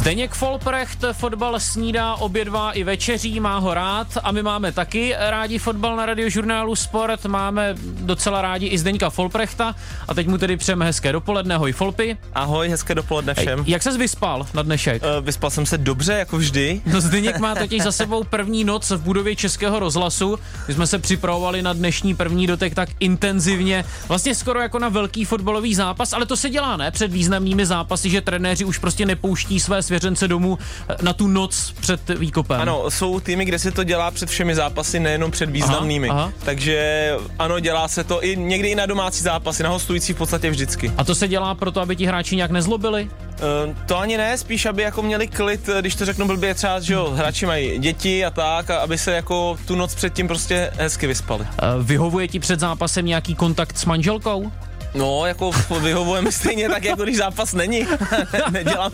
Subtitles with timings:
[0.00, 5.58] Zdeněk Folprecht fotbal snídá, obědvá i večeří, má ho rád a my máme taky rádi
[5.58, 9.74] fotbal na radiožurnálu Sport, máme docela rádi i Zdeňka Folprechta
[10.08, 12.16] a teď mu tedy přejeme hezké dopoledne, hoj Folpy.
[12.34, 13.58] Ahoj, hezké dopoledne všem.
[13.58, 15.02] Hej, jak ses vyspal na dnešek?
[15.02, 16.80] Uh, vyspal jsem se dobře, jako vždy.
[16.86, 20.38] No Zdeněk má totiž za sebou první noc v budově Českého rozhlasu.
[20.68, 25.24] My jsme se připravovali na dnešní první dotek tak intenzivně, vlastně skoro jako na velký
[25.24, 26.90] fotbalový zápas, ale to se dělá, ne?
[26.90, 31.74] Před významnými zápasy, že trenéři už prostě nepouští své svěřence domů eh, na tu noc
[31.80, 32.60] před výkopem.
[32.60, 36.08] Ano, jsou týmy, kde se to dělá před všemi zápasy, nejenom před významnými.
[36.08, 36.32] Aha, aha.
[36.44, 40.50] Takže ano, dělá se to i někdy i na domácí zápasy, na hostující v podstatě
[40.50, 40.92] vždycky.
[40.96, 43.10] A to se dělá proto, aby ti hráči nějak nezlobili?
[43.10, 46.80] Uh, to ani ne, spíš aby jako měli klid, eh, když to řeknu blbě třeba,
[46.80, 50.70] že jo, hráči mají děti a tak, a aby se jako tu noc předtím prostě
[50.76, 51.40] hezky vyspali.
[51.42, 54.52] Uh, vyhovuje ti před zápasem nějaký kontakt s manželkou?
[54.94, 57.86] No, jako vyhovuje mi stejně tak, jako když zápas není.
[58.50, 58.90] nedělám,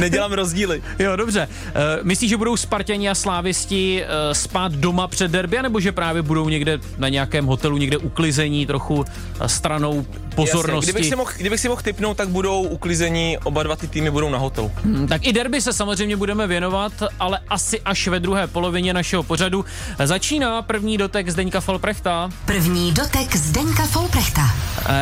[0.00, 0.82] nedělám rozdíly.
[0.98, 1.48] Jo, dobře.
[1.66, 6.22] Uh, myslíš, že budou Spartěni a Slávisti uh, spát doma před derby, nebo že právě
[6.22, 9.04] budou někde na nějakém hotelu, někde uklizení, trochu uh,
[9.46, 10.90] stranou pozornosti?
[10.90, 10.92] Jasně.
[10.92, 14.30] Kdybych, si mohl, kdybych si mohl typnout, tak budou uklizení, oba dva ty týmy budou
[14.30, 14.72] na hotelu.
[14.84, 19.22] Hmm, tak i derby se samozřejmě budeme věnovat, ale asi až ve druhé polovině našeho
[19.22, 19.64] pořadu.
[20.04, 22.30] Začíná první dotek Zdeňka Folprechta.
[22.46, 24.42] První dotek Zdeňka Folprechta.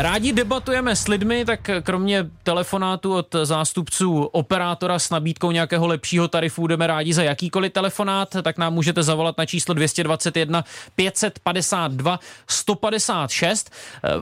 [0.03, 6.67] Rádi debatujeme s lidmi, tak kromě telefonátu od zástupců operátora s nabídkou nějakého lepšího tarifu
[6.67, 13.71] jdeme rádi za jakýkoliv telefonát, tak nám můžete zavolat na číslo 221 552 156.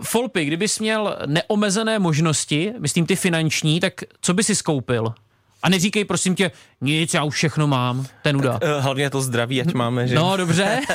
[0.03, 5.15] Folpy, kdybys měl neomezené možnosti, myslím ty finanční, tak co by si skoupil?
[5.63, 8.53] A neříkej prosím tě, nic, já už všechno mám, ten udá.
[8.53, 10.15] Uh, hlavně to zdraví, ať máme, že?
[10.15, 10.81] No, dobře.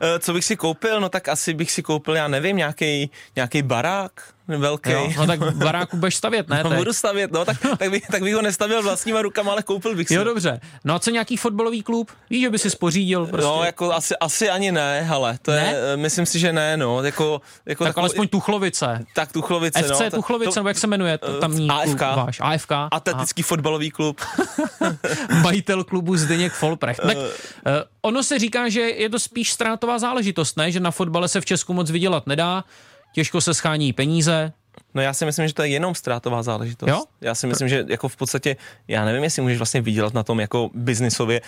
[0.00, 1.00] Eh, co bych si koupil?
[1.00, 2.56] No tak asi bych si koupil, já nevím,
[3.36, 4.90] nějaký barák, velký.
[4.90, 6.62] Jo, no tak baráku budeš stavět, ne?
[6.64, 9.94] No, budu stavět, no, tak, tak, bych, tak bych ho nestavil vlastníma rukama, ale koupil
[9.96, 10.14] bych si.
[10.14, 10.60] Jo, dobře.
[10.84, 12.10] No a co nějaký fotbalový klub?
[12.30, 13.48] Víš, že by si spořídil prostě?
[13.48, 15.56] No, jako asi, asi ani ne, ale to ne?
[15.56, 17.02] je, eh, myslím si, že ne, no.
[17.02, 19.04] Jako, jako tak takový, alespoň Tuchlovice.
[19.14, 20.10] Tak Tuchlovice, FC no.
[20.10, 21.98] Tuchlovice, to, nebo jak se jmenuje to tamní AFK.
[21.98, 22.40] Klub váš?
[22.40, 22.72] AFK.
[22.90, 23.46] Atletický Aha.
[23.46, 24.20] fotbalový klub.
[25.42, 27.00] Majitel klubu Zdeněk Folprecht.
[27.00, 27.22] Tak, uh,
[28.02, 30.72] ono se říká, že je to spíš ztrátová záležitost, ne?
[30.72, 32.64] Že na fotbale se v Česku moc vydělat nedá,
[33.14, 34.52] těžko se schání peníze,
[34.94, 36.90] No já si myslím, že to je jenom ztrátová záležitost.
[36.90, 37.04] Jo?
[37.20, 38.56] Já si myslím, že jako v podstatě,
[38.88, 41.40] já nevím, jestli můžeš vlastně vydělat na tom jako biznisově,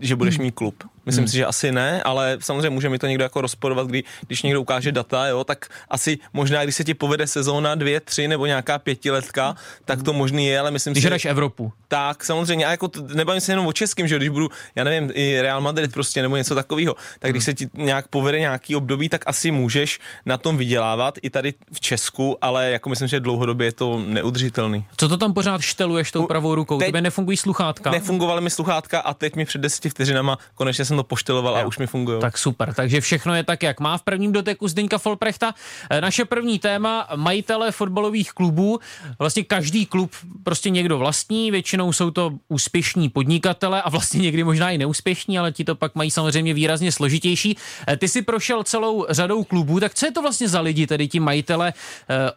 [0.00, 0.44] že budeš hmm.
[0.44, 0.84] mít klub.
[1.06, 1.28] Myslím hmm.
[1.28, 4.60] si, že asi ne, ale samozřejmě může mi to někdo jako rozporovat, kdy, když někdo
[4.60, 8.78] ukáže data, jo, tak asi možná, když se ti povede sezóna dvě, tři nebo nějaká
[8.78, 11.28] pětiletka, tak to možný je, ale myslím když si, že...
[11.28, 11.72] Evropu.
[11.88, 15.40] Tak, samozřejmě, a jako nebavím se jenom o českým, že když budu, já nevím, i
[15.40, 17.44] Real Madrid prostě nebo něco takového, tak když hmm.
[17.44, 21.80] se ti nějak povede nějaký období, tak asi můžeš na tom vydělávat i tady v
[21.80, 24.84] Česku, ale jako myslím, že dlouhodobě je to neudržitelný.
[24.96, 26.78] Co to tam pořád šteluješ tou pravou rukou?
[26.78, 27.90] Teď Tebe nefungují sluchátka?
[27.90, 31.60] Nefungovaly mi sluchátka a teď mi před deseti vteřinama konečně jsem to pošteloval jo.
[31.62, 32.20] a už mi fungují.
[32.20, 35.54] Tak super, takže všechno je tak, jak má v prvním doteku Zdeňka Folprechta.
[35.90, 38.80] E, naše první téma, majitele fotbalových klubů.
[39.18, 40.10] Vlastně každý klub
[40.44, 45.52] prostě někdo vlastní, většinou jsou to úspěšní podnikatele a vlastně někdy možná i neúspěšní, ale
[45.52, 47.56] ti to pak mají samozřejmě výrazně složitější.
[47.88, 51.08] E, ty si prošel celou řadou klubů, tak co je to vlastně za lidi, tedy
[51.08, 51.72] ti majitele?
[51.72, 52.32] E,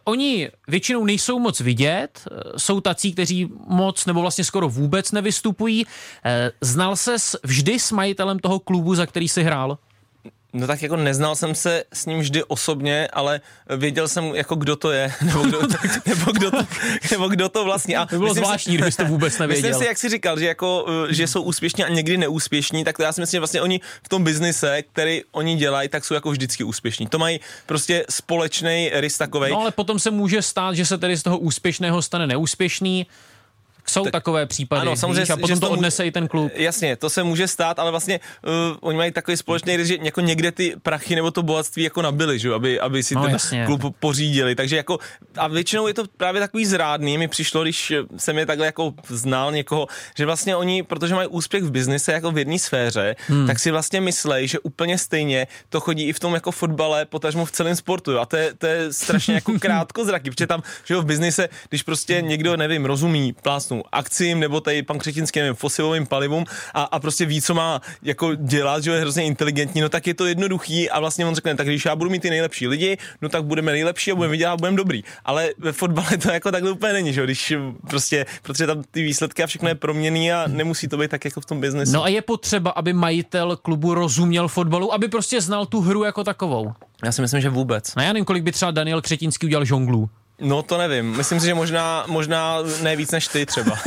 [0.68, 5.86] většinou nejsou moc vidět, jsou tací, kteří moc nebo vlastně skoro vůbec nevystupují.
[6.60, 9.78] Znal ses vždy s majitelem toho klubu, za který si hrál?
[10.56, 13.40] No tak jako neznal jsem se s ním vždy osobně, ale
[13.76, 15.60] věděl jsem jako kdo to je, nebo kdo,
[16.06, 16.66] nebo kdo, to,
[17.10, 17.96] nebo kdo to vlastně.
[17.96, 19.62] A to bylo zvláštní, si, kdybyste to vůbec nevěděl.
[19.68, 23.02] Myslím si, jak jsi říkal, že, jako, že jsou úspěšní a někdy neúspěšní, tak to
[23.02, 26.30] já si myslím, že vlastně oni v tom biznise, který oni dělají, tak jsou jako
[26.30, 27.06] vždycky úspěšní.
[27.06, 29.50] To mají prostě společný rys takovej.
[29.50, 33.06] No ale potom se může stát, že se tedy z toho úspěšného stane neúspěšný
[33.90, 36.52] jsou tak, takové případy, ano, samozřejmě, víš, a potom to odnese může, i ten klub.
[36.54, 40.52] Jasně, to se může stát, ale vlastně uh, oni mají takový společný že jako někde
[40.52, 42.54] ty prachy nebo to bohatství jako nabili, že?
[42.54, 43.66] Aby, aby si no, ten jasně.
[43.66, 44.54] klub pořídili.
[44.54, 44.98] Takže jako,
[45.36, 47.18] a většinou je to právě takový zrádný.
[47.18, 49.86] Mi přišlo, když jsem je takhle jako znal někoho,
[50.16, 53.46] že vlastně oni, protože mají úspěch v biznise jako v jedné sféře, hmm.
[53.46, 57.44] tak si vlastně myslej, že úplně stejně to chodí i v tom jako fotbale, potažmo
[57.44, 58.12] v celém sportu.
[58.12, 58.20] Jo?
[58.20, 61.48] A to je, to je strašně jako krátko zraky, protože tam, že jo, v biznise,
[61.68, 66.44] když prostě někdo, nevím, rozumí plásnu různou akcím nebo tady pan Křetinský, nevím, fosilovým palivům
[66.74, 70.14] a, a prostě ví, co má jako dělat, že je hrozně inteligentní, no tak je
[70.14, 73.28] to jednoduchý a vlastně on řekne, tak když já budu mít ty nejlepší lidi, no
[73.28, 75.04] tak budeme nejlepší a budeme vydělat, budeme dobrý.
[75.24, 77.54] Ale ve fotbale to jako takhle úplně není, že když
[77.88, 81.40] prostě, protože tam ty výsledky a všechno je proměný a nemusí to být tak jako
[81.40, 81.92] v tom biznesu.
[81.92, 86.24] No a je potřeba, aby majitel klubu rozuměl fotbalu, aby prostě znal tu hru jako
[86.24, 86.72] takovou.
[87.04, 87.94] Já si myslím, že vůbec.
[87.94, 90.10] No já nevím, kolik by třeba Daniel Křetinský udělal žonglů.
[90.40, 93.78] No to nevím, myslím si, že možná, možná ne víc než ty třeba.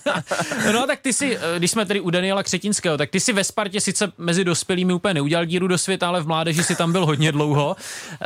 [0.72, 3.44] no tak ty si, eh, když jsme tady u Daniela Křetinského, tak ty si ve
[3.44, 7.06] Spartě sice mezi dospělými úplně neudělal díru do světa, ale v mládeži si tam byl
[7.06, 7.76] hodně dlouho.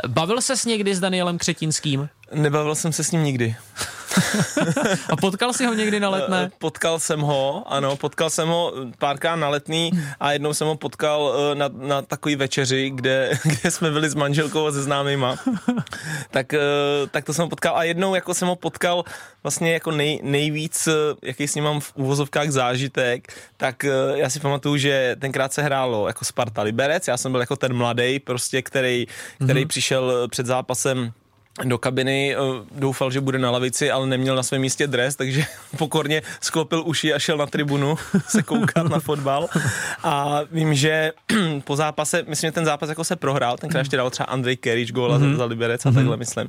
[0.07, 2.09] Bavil ses někdy s Danielem Křetinským?
[2.33, 3.55] Nebavil jsem se s ním nikdy.
[5.09, 6.43] a potkal jsi ho někdy na letné?
[6.43, 10.75] Eh, potkal jsem ho, ano, potkal jsem ho párkrát na letný a jednou jsem ho
[10.75, 15.35] potkal eh, na, na takový večeři, kde, kde jsme byli s manželkou a se známýma.
[16.31, 16.59] tak, eh,
[17.11, 19.03] tak to jsem ho potkal a jednou jako jsem ho potkal
[19.43, 20.87] vlastně jako nej, nejvíc,
[21.23, 23.85] jaký s ním mám v úvozovkách zážitek, tak
[24.15, 27.73] já si pamatuju, že tenkrát se hrálo jako Sparta Liberec, já jsem byl jako ten
[27.73, 29.05] mladý prostě, který,
[29.43, 29.67] který mm-hmm.
[29.67, 31.13] přišel před zápasem
[31.63, 32.39] do kabiny, eh,
[32.71, 35.45] doufal, že bude na lavici, ale neměl na svém místě dres, takže
[35.77, 37.97] pokorně sklopil uši a šel na tribunu
[38.27, 39.47] se koukat na fotbal.
[40.03, 41.11] A vím, že
[41.63, 44.91] po zápase, myslím, že ten zápas jako se prohrál, tenkrát ještě dal třeba Andrej Kerič
[44.91, 45.35] góla mm-hmm.
[45.35, 46.47] za Liberec a takhle myslím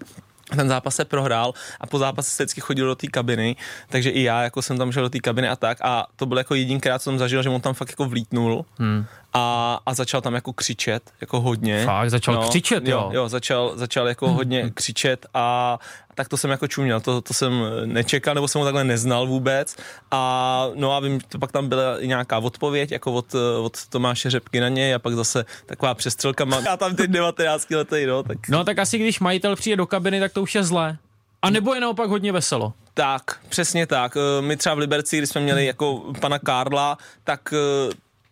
[0.54, 3.56] ten zápas se prohrál a po zápase se vždycky chodil do té kabiny,
[3.88, 6.38] takže i já jako jsem tam šel do té kabiny a tak a to byl
[6.38, 9.06] jako jedinkrát, co jsem zažil, že on tam fakt jako vlítnul hmm.
[9.32, 11.84] a, a začal tam jako křičet, jako hodně.
[11.84, 12.98] Fakt, začal no, křičet, jo?
[12.98, 15.78] Jo, jo začal, začal jako hodně křičet a
[16.16, 17.52] tak to jsem jako čuměl, to, to jsem
[17.84, 19.76] nečekal, nebo jsem ho takhle neznal vůbec.
[20.10, 24.30] A no a vím, to pak tam byla i nějaká odpověď, jako od, od Tomáše
[24.30, 26.44] Řepky na něj a pak zase taková přestřelka.
[26.44, 28.22] Má, já tam ty 19 letý, no.
[28.22, 28.48] Tak.
[28.48, 30.98] No tak asi když majitel přijde do kabiny, tak to už je zlé.
[31.42, 32.72] A nebo je naopak hodně veselo.
[32.94, 34.16] Tak, přesně tak.
[34.40, 37.54] My třeba v Liberci, když jsme měli jako pana Karla, tak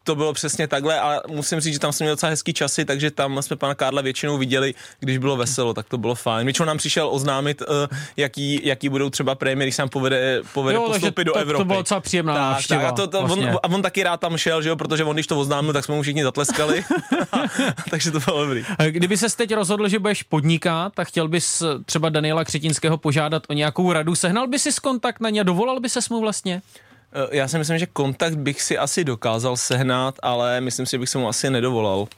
[0.04, 3.10] to bylo přesně takhle a musím říct, že tam jsme měli docela hezký časy, takže
[3.10, 6.46] tam jsme pana Karla většinou viděli, když bylo veselo, tak to bylo fajn.
[6.46, 10.76] Většinou nám přišel oznámit, uh, jaký, jaký budou třeba prémie, když se nám povede, povede
[10.76, 11.60] jo, postoupit do to, Evropy.
[11.60, 13.48] To bylo docela příjemná tak, návštěva, tak, a, to, to, vlastně.
[13.48, 15.84] on, a on taky rád tam šel, že jo, protože on když to oznámil, tak
[15.84, 16.84] jsme mu všichni zatleskali,
[17.90, 18.64] takže to bylo dobrý.
[18.90, 23.52] Kdyby se teď rozhodl, že budeš podnikat, tak chtěl bys třeba Daniela Křetinského požádat o
[23.52, 26.62] nějakou radu, sehnal by si kontakt na ně, dovolal by se mu vlastně?
[27.14, 30.98] Eh, já si myslím, že kontakt bych si asi dokázal sehnat, ale myslím si, že
[30.98, 32.08] bych se mu asi nedovolal.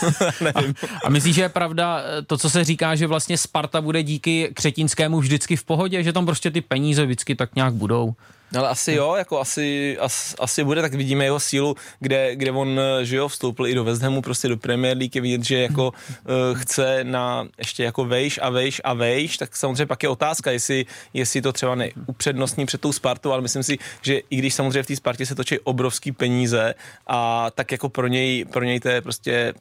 [0.40, 0.74] Nevím.
[0.82, 4.02] A, a myslíš, že je pravda eh, to, co se říká, že vlastně Sparta bude
[4.02, 8.14] díky Křetinskému vždycky v pohodě, že tam prostě ty peníze vždycky tak nějak budou?
[8.54, 12.50] No, ale asi jo, jako asi, as, asi bude, tak vidíme jeho sílu, kde, kde
[12.50, 15.58] on, že jo, vstoupil i do West Hamu, prostě do Premier League, je vidět, že
[15.58, 20.08] jako uh, chce na ještě jako vejš a vejš a vejš, tak samozřejmě pak je
[20.08, 24.54] otázka, jestli, jestli to třeba neupřednostní před tou Spartou, ale myslím si, že i když
[24.54, 26.74] samozřejmě v té Spartě se točí obrovský peníze
[27.06, 29.54] a tak jako pro něj, pro něj to je prostě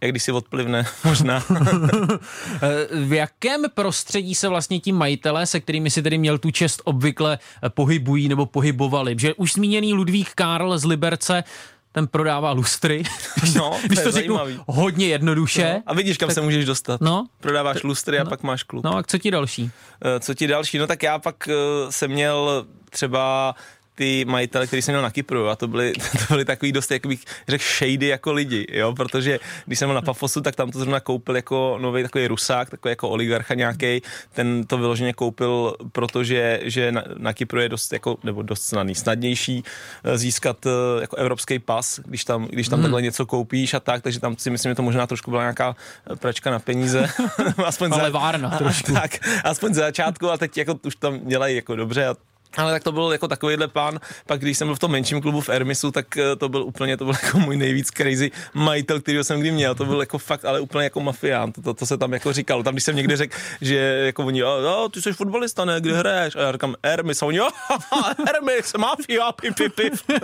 [0.00, 1.44] jak když si odplivne, možná.
[3.04, 7.38] v jakém prostředí se vlastně ti majitelé, se kterými si tedy měl tu čest obvykle
[7.68, 9.14] pohybují nebo pohybovali?
[9.18, 11.44] Že už zmíněný Ludvík Karl z Liberce
[11.92, 13.02] ten prodává lustry.
[13.56, 15.72] No, Když to, to řeknu hodně jednoduše.
[15.74, 17.00] No, a vidíš, kam tak, se můžeš dostat.
[17.00, 18.84] No, Prodáváš lustry a no, pak máš klub.
[18.84, 19.70] No a co ti další?
[20.04, 20.78] Eh, co ti další?
[20.78, 23.54] No tak já pak uh, jsem měl třeba
[24.00, 27.06] ty majitele, který jsem měl na Kypru a to byly, to byly takový dost, jak
[27.06, 30.78] bych řekl, shady jako lidi, jo, protože když jsem byl na Pafosu, tak tam to
[30.78, 34.02] zrovna koupil jako nový takový rusák, takový jako oligarcha nějaký,
[34.32, 38.94] ten to vyloženě koupil, protože že na, na Kypru je dost jako, nebo dost snadný,
[38.94, 39.64] snadnější
[40.04, 42.84] eh, získat eh, jako evropský pas, když tam, když tam hmm.
[42.84, 45.76] takhle něco koupíš a tak, takže tam si myslím, že to možná trošku byla nějaká
[46.12, 47.08] eh, pračka na peníze.
[47.64, 48.92] aspoň Ale za, várna trošku.
[48.92, 49.10] tak,
[49.44, 52.14] aspoň za začátku a teď jako už tam dělají jako dobře a
[52.56, 54.00] ale tak to byl jako takovýhle plán.
[54.26, 56.96] Pak když jsem byl v tom menším klubu v Ermisu, tak eh, to byl úplně,
[56.96, 59.74] to byl jako můj nejvíc crazy majitel, který jsem kdy měl.
[59.74, 61.52] To byl jako fakt, ale úplně jako mafián.
[61.52, 62.62] To, to, to se tam jako říkalo.
[62.62, 66.36] Tam, když jsem někde řekl, že jako oni, jo, ty jsi fotbalista, ne, kde hraješ?
[66.36, 67.22] A já říkám, Ermis.
[67.22, 67.48] A oni, jo,
[68.28, 69.94] Ermis, mafia, pip, pip, pip.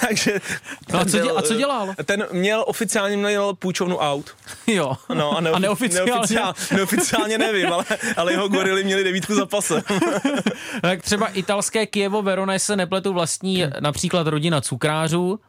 [0.00, 0.40] Takže.
[0.92, 1.94] No a, co děl, a co dělal?
[2.04, 4.30] Ten měl oficiálně měl půjčovnu aut.
[4.66, 4.96] Jo.
[5.14, 6.12] No, a, neofi- a neoficiálně?
[6.12, 7.84] Neoficiálně, neoficiálně nevím, ale,
[8.16, 9.82] ale jeho gorily měli devítku za pasem.
[10.82, 15.40] tak třeba italské Kievo Verona se nepletu vlastní například rodina cukrářů,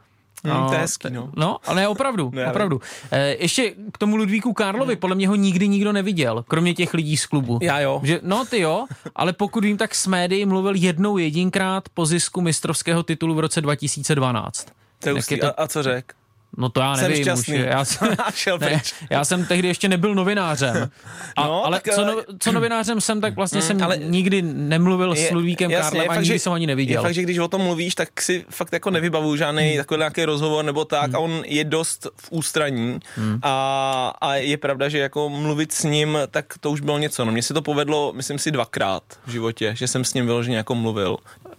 [0.44, 1.32] Hmm, to je hezký, no.
[1.36, 2.82] No, ale opravdu, ne, opravdu.
[3.12, 7.18] E, ještě k tomu Ludvíku Karlovi, podle mě ho nikdy nikdo neviděl, kromě těch lidí
[7.18, 7.60] z klubu.
[7.62, 8.02] Já jo.
[8.04, 8.86] Že, no, ty jo,
[9.16, 13.62] ale pokud vím, tak s médií mluvil jednou jedinkrát po zisku mistrovského titulu v roce
[13.62, 14.68] 2012.
[15.00, 15.48] To je, je to...
[15.48, 16.14] a, a co řek?
[16.58, 17.16] No to já nevím.
[17.16, 17.56] Jsem šťastný.
[17.56, 18.08] Už, já, jsem,
[18.60, 20.90] ne, já jsem tehdy ještě nebyl novinářem.
[21.36, 24.42] A, no, ale tak, co, no, co novinářem jsem, tak vlastně mm, jsem ale, jasně,
[24.42, 27.02] nemluvil je, s Ludvíkem jasně, Karlem, ani fakt, jsem ani neviděl.
[27.02, 29.78] Je fakt, že když o tom mluvíš, tak si fakt jako nevybavuju žádný hmm.
[29.78, 31.16] takový nějaký rozhovor nebo tak hmm.
[31.16, 33.40] a on je dost v ústraní hmm.
[33.42, 37.26] a, a je pravda, že jako mluvit s ním, tak to už bylo něco.
[37.26, 40.58] No mně se to povedlo, myslím si, dvakrát v životě, že jsem s ním vyloženě
[40.58, 41.18] jako mluvil.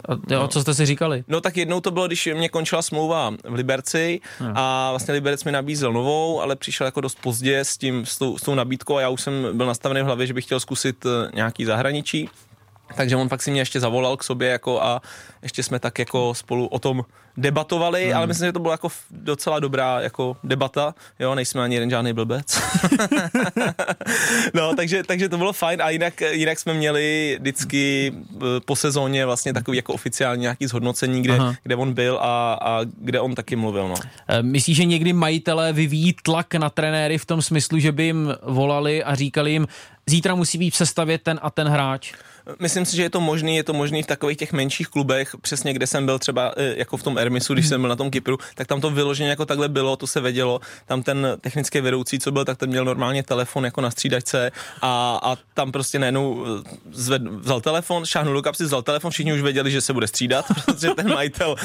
[0.09, 0.47] A jo, no.
[0.47, 1.23] co jste si říkali?
[1.27, 4.51] No tak jednou to bylo, když mě končila smlouva v Liberci no.
[4.55, 8.37] a vlastně Liberec mi nabízel novou, ale přišel jako dost pozdě s tím, s tou,
[8.37, 11.05] s tou nabídkou a já už jsem byl nastavený v hlavě, že bych chtěl zkusit
[11.05, 12.29] eh, nějaký zahraničí.
[12.95, 15.01] Takže on pak si mě ještě zavolal k sobě jako a
[15.41, 17.05] ještě jsme tak jako spolu o tom
[17.37, 18.17] debatovali, hmm.
[18.17, 22.13] ale myslím, že to byla jako docela dobrá jako debata, jo, nejsme ani jeden žádný
[22.13, 22.61] blbec.
[24.53, 29.25] no, takže, takže to bylo fajn a jinak, jinak jsme měli vždycky eh, po sezóně
[29.25, 33.55] vlastně takový jako oficiální nějaký zhodnocení, kde, kde on byl a, a kde on taky
[33.55, 33.95] mluvil, no.
[34.27, 38.33] Eh, myslíš, že někdy majitelé vyvíjí tlak na trenéry v tom smyslu, že by jim
[38.43, 39.67] volali a říkali jim,
[40.05, 42.13] zítra musí být přestavět ten a ten hráč?
[42.59, 45.73] Myslím si, že je to možný, je to možný v takových těch menších klubech, přesně
[45.73, 48.37] kde jsem byl třeba eh, jako v tom Ermisu, když jsem byl na tom Kypru,
[48.55, 50.59] tak tam to vyloženě jako takhle bylo, to se vědělo.
[50.85, 55.19] Tam ten technický vedoucí, co byl, tak ten měl normálně telefon jako na střídačce a,
[55.23, 59.41] a tam prostě najednou eh, zved, vzal telefon, šáhnul do kapsy, vzal telefon, všichni už
[59.41, 61.55] věděli, že se bude střídat, protože ten majitel,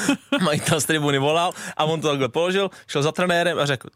[0.41, 3.87] majitel z tribuny volal a on to takhle položil, šel za trenérem a řekl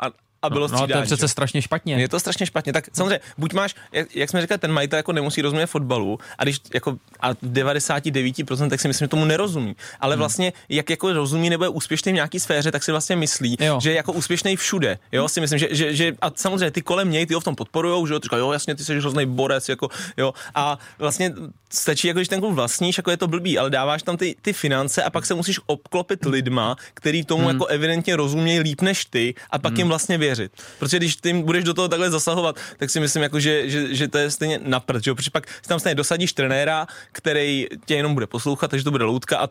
[0.00, 0.06] a
[0.42, 1.94] a bylo no, no, to je přece strašně špatně.
[1.94, 2.72] Je to strašně špatně.
[2.72, 6.44] Tak samozřejmě, buď máš, jak, jak jsme říkali, ten majitel jako nemusí rozumět fotbalu a
[6.44, 9.76] když jako a v 99% tak si myslím, že tomu nerozumí.
[10.00, 10.18] Ale hmm.
[10.18, 13.78] vlastně, jak jako rozumí nebo je úspěšný v nějaký sféře, tak si vlastně myslí, jo.
[13.82, 14.98] že je jako úspěšný všude.
[15.12, 17.54] Jo, si myslím, že, že, že a samozřejmě ty kolem něj, ty ho v tom
[17.54, 21.32] podporujou, že jo, říkají, jo, jasně, ty jsi hrozný borec, jako, jo, a vlastně
[21.70, 24.52] stačí, jako když ten klub vlastníš, jako je to blbý, ale dáváš tam ty, ty
[24.52, 27.50] finance a pak se musíš obklopit lidma, který tomu hmm.
[27.50, 29.78] jako evidentně rozumějí líp než ty a pak hmm.
[29.78, 30.52] jim vlastně věří věřit.
[30.78, 34.08] Protože když ty budeš do toho takhle zasahovat, tak si myslím, jako, že, že, že
[34.08, 35.14] to je stejně naprd, že?
[35.14, 39.04] protože pak si tam stejně dosadíš trenéra, který tě jenom bude poslouchat, takže to bude
[39.04, 39.48] loutka a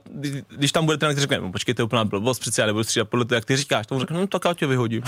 [0.50, 2.83] když tam bude trenér, který řekne, no, počkej, to je úplná blbost, přece já nebudu
[2.83, 5.03] střídat podle toho, jak ty říkáš, tomu řekne, no tak já tě vyhodím.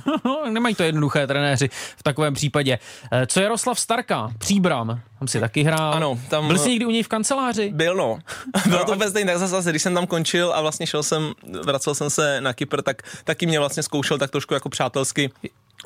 [0.50, 2.78] Nemají to jednoduché trenéři v takovém případě.
[3.12, 5.94] Eh, co Jaroslav Starka, Příbram, tam si taky hrál.
[5.94, 6.48] Ano, tam...
[6.48, 7.70] Byl jsi někdy u něj v kanceláři?
[7.74, 8.18] Byl, no.
[8.66, 11.32] Bylo to vůbec tak zase, když jsem tam končil a vlastně šel jsem,
[11.64, 15.17] vracel jsem se na Kypr, tak taky mě vlastně zkoušel tak trošku jako přátelsky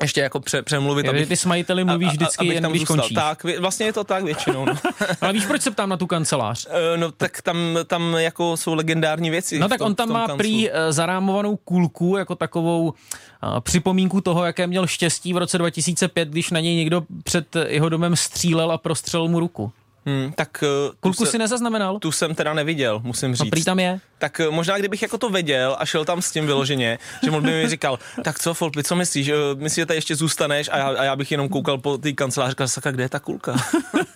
[0.01, 1.07] ještě jako pře, přemluvit.
[1.07, 2.97] Abych, ty s majiteli mluvíš a, vždycky jen, když zůstal.
[2.97, 3.15] končíš.
[3.15, 4.65] Tak, vlastně je to tak většinou.
[4.65, 4.73] No.
[5.21, 6.65] Ale víš, proč se ptám na tu kancelář?
[6.65, 9.59] Uh, no tak tam, tam jako jsou legendární věci.
[9.59, 10.37] No tak tom, on tam má kanclu.
[10.37, 16.29] prý uh, zarámovanou kulku jako takovou uh, připomínku toho, jaké měl štěstí v roce 2005,
[16.29, 19.71] když na něj někdo před jeho domem střílel a prostřelil mu ruku.
[20.05, 20.63] Hmm, tak
[20.99, 21.99] Kulku se, si nezaznamenal?
[21.99, 23.45] Tu jsem teda neviděl, musím no, říct.
[23.45, 23.99] No prý tam je.
[24.23, 27.43] Tak uh, možná kdybych jako to věděl a šel tam s tím vyloženě, že on
[27.43, 30.77] by mi říkal, tak co Folpy, co myslíš, uh, myslíš, že tady ještě zůstaneš a
[30.77, 33.19] já, a já bych jenom koukal po té kanceláři a říkal, sakra, kde je ta
[33.19, 33.55] kulka?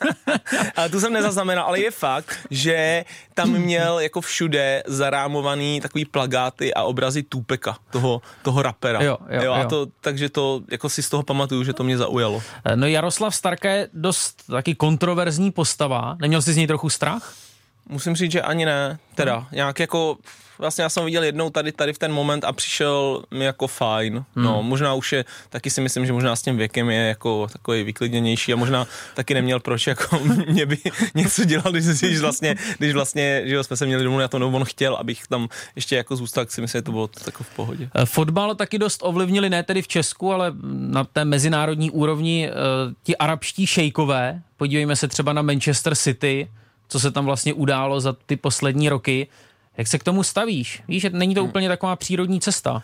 [0.75, 6.73] ale tu jsem nezaznamenal, ale je fakt, že tam měl jako všude zarámovaný takový plagáty
[6.73, 9.03] a obrazy Tupeka, toho, toho rapera.
[9.03, 11.97] Jo, jo, jo, a to, takže to jako si z toho pamatuju, že to mě
[11.97, 12.43] zaujalo.
[12.75, 16.17] No Jaroslav Starka je dost taky kontroverzní postava.
[16.21, 17.33] Neměl jsi z něj trochu strach?
[17.89, 18.99] Musím říct, že ani ne.
[19.15, 19.47] Teda, hmm.
[19.51, 20.17] nějak jako
[20.59, 24.13] vlastně já jsem viděl jednou tady, tady v ten moment a přišel mi jako fajn.
[24.35, 24.45] Hmm.
[24.45, 27.83] No, možná už je, taky si myslím, že možná s tím věkem je jako takový
[27.83, 30.77] vyklidněnější a možná taky neměl proč jako mě by
[31.15, 34.39] něco dělal, když, když vlastně, když vlastně, že jo, jsme se měli domů na to,
[34.39, 37.43] nebo on chtěl, abych tam ještě jako zůstal, tak si myslím, že to bylo jako
[37.43, 37.89] v pohodě.
[37.95, 42.93] Eh, fotbal taky dost ovlivnili, ne tedy v Česku, ale na té mezinárodní úrovni uh,
[43.03, 44.41] ti arabští šejkové.
[44.57, 46.47] Podívejme se třeba na Manchester City,
[46.87, 49.27] co se tam vlastně událo za ty poslední roky.
[49.77, 50.83] Jak se k tomu stavíš?
[50.87, 51.49] Víš, že není to hmm.
[51.49, 52.83] úplně taková přírodní cesta.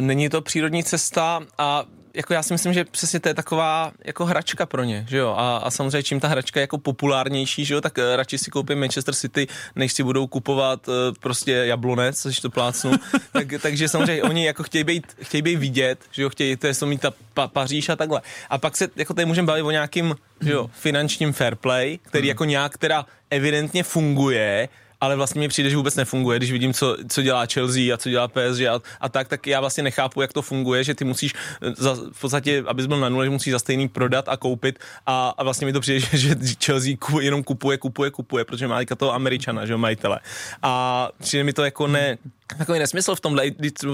[0.00, 1.84] Není to přírodní cesta a
[2.14, 5.34] jako já si myslím, že přesně to je taková jako hračka pro ně, že jo,
[5.38, 8.50] a, a samozřejmě čím ta hračka je jako populárnější, že jo, tak eh, radši si
[8.50, 9.46] koupím Manchester City,
[9.76, 12.92] než si budou kupovat uh, prostě jablonec, což to plácnu,
[13.32, 16.72] tak, takže samozřejmě oni jako chtějí být, chtějí být vidět, že jo, chtějí, to je
[16.84, 18.20] mít ta pa, Paříž a takhle.
[18.50, 22.22] A pak se jako tady můžeme bavit o nějakým, že jo, finančním fair play, který
[22.22, 22.28] hmm.
[22.28, 24.68] jako nějak teda evidentně funguje,
[25.00, 28.10] ale vlastně mi přijde, že vůbec nefunguje, když vidím, co, co dělá Chelsea a co
[28.10, 31.34] dělá PSG a, a tak, tak já vlastně nechápu, jak to funguje, že ty musíš
[31.62, 34.78] eh, za, v podstatě, abys byl na nule, že musíš za stejný prodat a koupit
[35.06, 38.78] a, a vlastně mi to přijde, že, že Chelsea jenom kupuje, kupuje, kupuje, protože má
[38.98, 40.20] toho Američana, že jo, majitele.
[40.62, 42.18] A přijde mi to jako ne,
[42.58, 43.44] takový nesmysl v tomhle,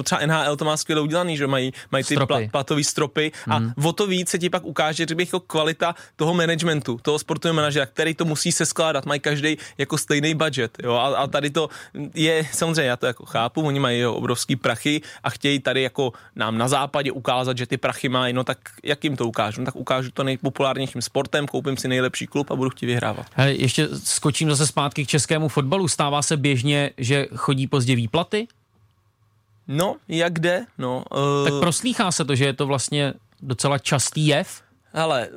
[0.04, 3.72] třeba NHL to má skvěle udělaný, že mají, mají ty pla, platové stropy a mm.
[3.84, 7.54] o to víc se ti pak ukáže, že bych jako kvalita toho managementu, toho sportovního
[7.54, 11.50] manažera, který to musí se skládat, mají každý jako stejný budget, jo, a, a, tady
[11.50, 11.68] to
[12.14, 16.12] je, samozřejmě já to jako chápu, oni mají jo, obrovský prachy a chtějí tady jako
[16.36, 19.60] nám na západě ukázat, že ty prachy mají, no tak jak jim to ukážu?
[19.60, 23.26] No, tak ukážu to nejpopulárnějším sportem, koupím si nejlepší klub a budu chtít vyhrávat.
[23.34, 25.88] Hej, ještě skočím zase zpátky k českému fotbalu.
[25.88, 28.43] Stává se běžně, že chodí pozdě výplaty?
[29.68, 31.04] No, jak jde, no.
[31.10, 31.48] Uh...
[31.48, 34.62] Tak proslýchá se to, že je to vlastně docela častý jev?
[34.92, 35.28] Ale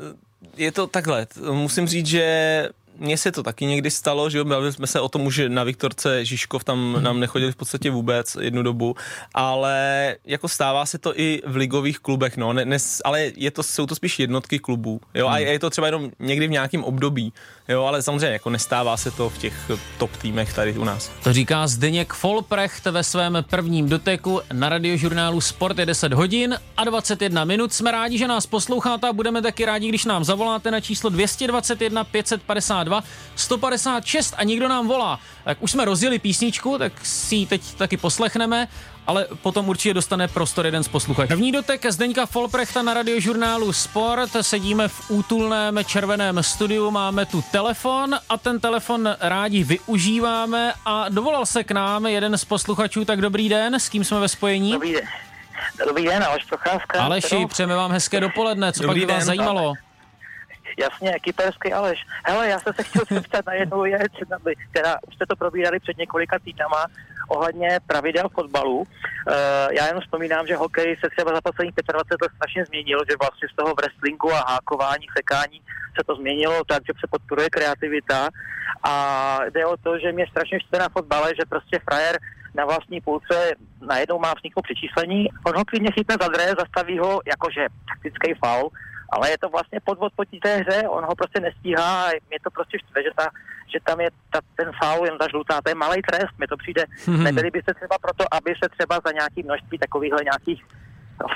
[0.58, 2.70] je to takhle, musím říct, že
[3.00, 5.64] mně se to taky někdy stalo, že jo, bavili jsme se o tom že na
[5.64, 7.04] Viktorce Žižkov tam hmm.
[7.04, 8.96] nám nechodili v podstatě vůbec jednu dobu,
[9.34, 13.64] ale jako stává se to i v ligových klubech, no, ne, ne, ale je to,
[13.64, 15.36] jsou to spíš jednotky klubů, jo, hmm.
[15.36, 17.34] a je to třeba jenom někdy v nějakém období,
[17.68, 21.12] jo, ale samozřejmě jako nestává se to v těch top týmech tady u nás.
[21.24, 26.84] To říká Zdeněk Folprecht ve svém prvním doteku na radiožurnálu Sport je 10 hodin a
[26.84, 27.74] 21 minut.
[27.74, 32.04] Jsme rádi, že nás posloucháte a budeme taky rádi, když nám zavoláte na číslo 221
[32.90, 33.04] 552
[33.36, 35.20] 156 a někdo nám volá.
[35.44, 38.68] Tak už jsme rozjeli písničku, tak si ji teď taky poslechneme
[39.08, 41.28] ale potom určitě dostane prostor jeden z posluchačů.
[41.28, 44.30] První dotek Zdeňka Folprechta na radiožurnálu Sport.
[44.42, 51.46] Sedíme v útulném červeném studiu, máme tu telefon a ten telefon rádi využíváme a dovolal
[51.46, 54.72] se k nám jeden z posluchačů, tak dobrý den, s kým jsme ve spojení?
[54.72, 55.04] Dobrý den.
[55.88, 57.04] Dobrý den, Aleš Procházka.
[57.04, 59.74] Aleši, přejeme vám hezké dopoledne, co Dobrý pak by vás den, zajímalo?
[60.78, 62.06] Jasně, kyperský Aleš.
[62.26, 64.12] Hele, já jsem se chtěl zeptat na jednu věc,
[64.72, 66.86] která už jste to probírali před několika týdnama,
[67.28, 68.78] ohledně pravidel fotbalu.
[68.78, 68.86] Uh,
[69.72, 73.48] já jenom vzpomínám, že hokej se třeba za posledních 25 let strašně změnil, že vlastně
[73.54, 75.62] z toho wrestlingu a hákování, sekání
[75.98, 78.30] se to změnilo tak, že se podporuje kreativita
[78.84, 78.94] a
[79.50, 82.20] jde o to, že mě strašně štve na fotbale, že prostě frajer
[82.56, 87.22] na vlastní půlce najednou má vzniknout přečíslení, on ho klidně chytne za dre, zastaví ho
[87.26, 88.70] jakože taktický faul,
[89.10, 92.50] ale je to vlastně podvod po té hře, on ho prostě nestíhá a mě to
[92.52, 93.30] prostě štve, že, ta,
[93.74, 96.58] že tam je ta, ten faul jen ta žlutá, to je malý trest, mi to
[96.58, 97.24] přijde, mm-hmm.
[97.24, 100.64] nebyli by se třeba proto, aby se třeba za nějaký množství takovýchhle nějakých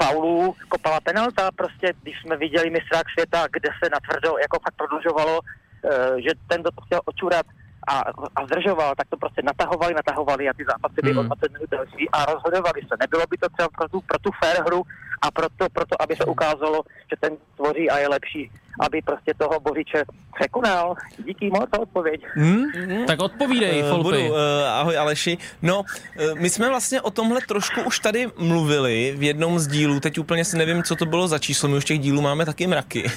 [0.03, 5.39] faulů kopala penalta, prostě když jsme viděli mistrák světa, kde se natvrdo jako fakt prodlužovalo,
[5.39, 7.45] uh, že ten, kdo to chtěl očurat,
[7.87, 8.03] a,
[8.35, 11.19] a zdržoval, tak to prostě natahovali, natahovali a ty zápasy byly hmm.
[11.19, 12.95] o 20 minut další a rozhodovali se.
[12.99, 14.83] Nebylo by to třeba pro tu, pro tu fair hru
[15.21, 19.59] a proto, proto, aby se ukázalo, že ten tvoří a je lepší aby prostě toho
[19.59, 20.03] Bořiče
[20.39, 20.95] překonal.
[21.25, 22.21] Díky moc za odpověď.
[22.33, 22.63] Hmm?
[22.63, 23.05] Hmm.
[23.05, 24.37] Tak odpovídej, uh, budu, uh,
[24.67, 25.37] Ahoj Aleši.
[25.61, 29.99] No, uh, my jsme vlastně o tomhle trošku už tady mluvili v jednom z dílů,
[29.99, 32.67] teď úplně si nevím, co to bylo za číslo, my už těch dílů máme taky
[32.67, 33.11] mraky.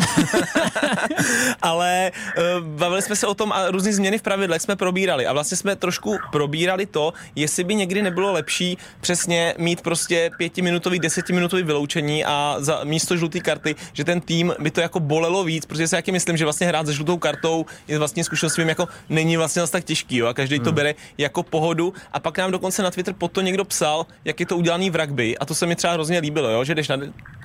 [1.63, 5.33] Ale uh, bavili jsme se o tom a různé změny v pravidlech jsme probírali a
[5.33, 11.63] vlastně jsme trošku probírali to, jestli by někdy nebylo lepší přesně mít prostě pětiminutový, desetiminutový
[11.63, 15.89] vyloučení a za místo žluté karty, že ten tým by to jako bolelo víc, protože
[15.89, 19.37] si taky myslím, že vlastně hrát se žlutou kartou je vlastně zkušenost svým jako není
[19.37, 20.65] vlastně zase tak těžký, jo, a každý hmm.
[20.65, 21.95] to bere jako pohodu.
[22.13, 24.97] A pak nám dokonce na Twitter pod to někdo psal, jak je to udělaný v
[24.97, 26.97] rugby, a to se mi třeba hrozně líbilo, jo, že jdeš na,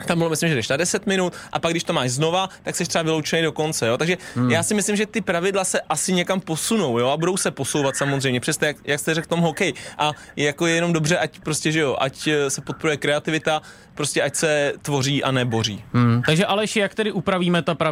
[0.06, 2.76] tam bylo myslím, že jdeš na 10 minut a pak když to máš znova, tak
[2.76, 3.98] jsi třeba vyloučený do konce, jo.
[3.98, 4.52] Takže hmm.
[4.52, 7.96] já si myslím, že ty pravidla se asi někam posunou, jo, a budou se posouvat
[7.96, 9.74] samozřejmě, přesto jak, jak jste řekl tom hokej.
[9.98, 13.62] A je jako jenom dobře, ať prostě, že jo, ať eh, se podporuje kreativita,
[13.96, 15.84] prostě ať se tvoří a neboří.
[15.94, 16.22] Hmm.
[16.26, 17.89] Takže Aleš, jak tedy upravíme ta pravidla?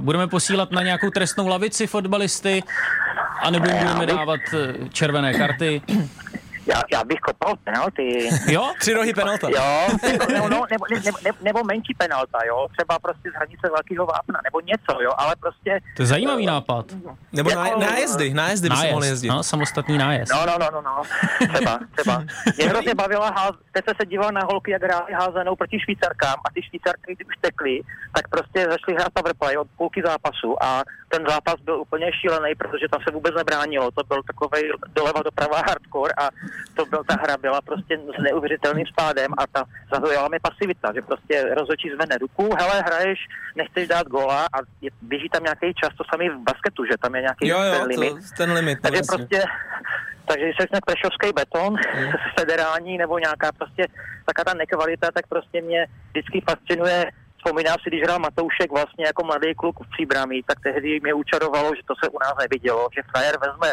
[0.00, 2.62] Budeme posílat na nějakou trestnou lavici fotbalisty,
[3.42, 5.82] anebo budeme dávat eh, červené karty?
[6.68, 8.28] Já, já bych kopal penalty.
[8.48, 8.72] Jo?
[8.80, 9.48] Tři rohy penalta.
[9.50, 14.06] Jo, nebo, no, nebo, nebo, nebo, nebo menší penalta, jo, třeba prostě z hranice velkého
[14.06, 15.80] vápna, nebo něco, jo, ale prostě...
[15.96, 16.86] To je zajímavý nápad.
[17.32, 19.28] Nebo jako, nájezdy, nájezdy by se mohli jezdit.
[19.28, 20.32] No, samostatný nájezd.
[20.32, 21.02] No, no, no, no, no.
[21.54, 22.24] třeba, třeba.
[22.56, 23.54] Mě hrozně bavila, ház...
[23.72, 27.36] teď se díval na holky, jak hráli házenou proti Švýcarkám a ty Švýcarky, když už
[27.40, 27.80] tekly,
[28.14, 32.88] tak prostě zašli hrát powerplay od půlky zápasu a ten zápas byl úplně šílený, protože
[32.90, 33.90] tam se vůbec nebránilo.
[33.90, 36.28] To byl takový doleva doprava hardcore a
[36.74, 41.02] to byl, ta hra byla prostě s neuvěřitelným spádem a ta zaujala mi pasivita, že
[41.02, 43.18] prostě rozhodčí zvedne ruku, hele, hraješ,
[43.56, 47.14] nechceš dát gola a je, běží tam nějaký čas, to samý v basketu, že tam
[47.14, 48.12] je nějaký jo, jo, ten limit.
[48.14, 49.26] To, ten limit Takže vlastně.
[49.26, 49.42] prostě
[50.26, 52.12] takže když se prešovský beton, hmm.
[52.38, 53.86] federální nebo nějaká prostě
[54.26, 59.24] taká ta nekvalita, tak prostě mě vždycky fascinuje Vzpomínám si, když hrál Matoušek vlastně jako
[59.24, 63.02] mladý kluk v Příbramí, tak tehdy mě učarovalo, že to se u nás nevidělo, že
[63.10, 63.68] frajer vezme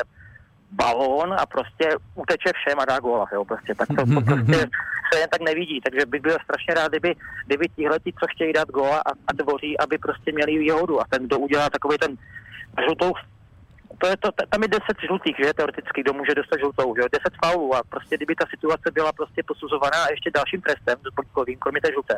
[0.75, 4.57] balón a prostě uteče všem a dá góla, jo, prostě, tak to, to prostě
[5.13, 8.67] se jen tak nevidí, takže bych byl strašně rád, kdyby, kdyby tihleti, co chtějí dát
[8.67, 11.01] góla a, a dvoří, aby prostě měli výhodu.
[11.01, 12.17] A ten, kdo udělá takový ten
[12.83, 13.13] žlutou
[13.97, 17.33] to je to, tam je 10 žlutých, že teoreticky, kdo může dostat žlutou, že 10
[17.45, 17.75] faulů.
[17.75, 20.97] A prostě kdyby ta situace byla prostě posuzovaná a ještě dalším trestem,
[21.59, 22.17] kromě té žluté,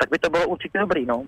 [0.00, 1.24] tak by to bylo určitě dobrý, no.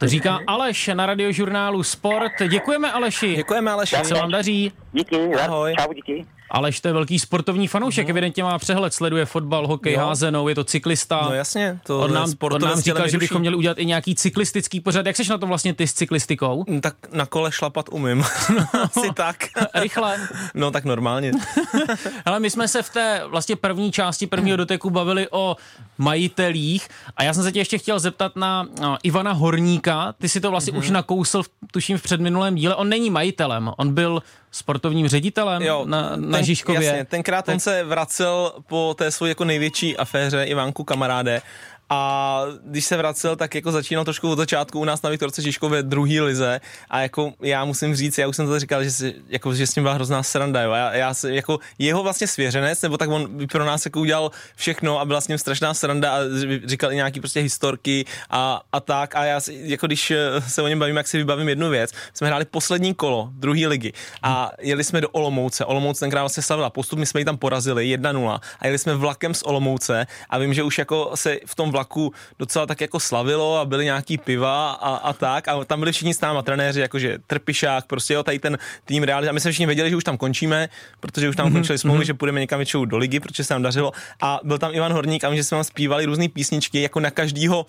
[0.00, 2.32] To říká Aleš na radiožurnálu Sport.
[2.48, 3.36] Děkujeme Aleši.
[3.36, 3.96] Děkujeme Aleši.
[4.04, 4.72] Co vám daří.
[4.92, 5.34] Díky.
[5.34, 5.74] Ahoj.
[5.78, 6.26] Čau, díky.
[6.50, 8.10] Aleš to je velký sportovní fanoušek, no.
[8.10, 10.00] evidentně má přehled, sleduje fotbal, hokej, jo.
[10.00, 11.20] házenou, je to cyklista.
[11.24, 14.80] No jasně, to on nám, on nám říkal, že bychom měli udělat i nějaký cyklistický
[14.80, 15.06] pořad.
[15.06, 16.64] Jak jsi na tom vlastně ty s cyklistikou?
[16.68, 18.24] Mm, tak na kole šlapat umím.
[18.82, 19.36] Asi tak.
[19.74, 20.28] Rychle.
[20.54, 21.32] No tak normálně.
[22.24, 25.56] Ale my jsme se v té vlastně první části prvního doteku bavili o
[25.98, 29.87] majitelích a já jsem se tě ještě chtěl zeptat na no, Ivana Horníka.
[30.18, 30.78] Ty si to vlastně mm-hmm.
[30.78, 32.74] už nakousl, tuším v předminulém díle.
[32.74, 36.88] On není majitelem, on byl sportovním ředitelem jo, na, na ten, Žižkově.
[36.88, 37.52] Jasně, tenkrát ten...
[37.52, 41.42] on se vracel po té své jako největší aféře Ivanku kamaráde
[41.90, 45.82] a když se vracel, tak jako začínal trošku od začátku u nás na Viktorce Žižkově
[45.82, 49.54] druhý lize a jako já musím říct, já už jsem to říkal, že, si, jako,
[49.54, 50.72] že s tím byla hrozná sranda, jo.
[50.72, 55.00] Já, já si, jako jeho vlastně svěřenec, nebo tak on pro nás jako udělal všechno
[55.00, 56.18] a byla s ním strašná sranda a
[56.64, 60.62] říkal i nějaký prostě historky a, a tak a já si, jako když eh, se
[60.62, 64.50] o něm bavím, jak si vybavím jednu věc, jsme hráli poslední kolo druhé ligy a
[64.60, 65.64] jeli jsme do Olomouce.
[65.64, 69.34] Olomouce tenkrát vlastně slavila postup, my jsme ji tam porazili 1-0 a jeli jsme vlakem
[69.34, 73.58] z Olomouce a vím, že už jako se v tom vlaku docela tak jako slavilo
[73.58, 77.18] a byly nějaký piva a, a tak a tam byli všichni s náma trenéři, jakože
[77.26, 80.16] Trpišák, prostě jo, tady ten tým reálně a my jsme všichni věděli, že už tam
[80.16, 80.68] končíme,
[81.00, 81.52] protože už tam mm-hmm.
[81.52, 82.06] končili smlouvy, mm-hmm.
[82.06, 85.24] že půjdeme někam většinou do ligy, protože se nám dařilo a byl tam Ivan Horník
[85.24, 87.66] a my, že jsme tam zpívali různé písničky jako na každýho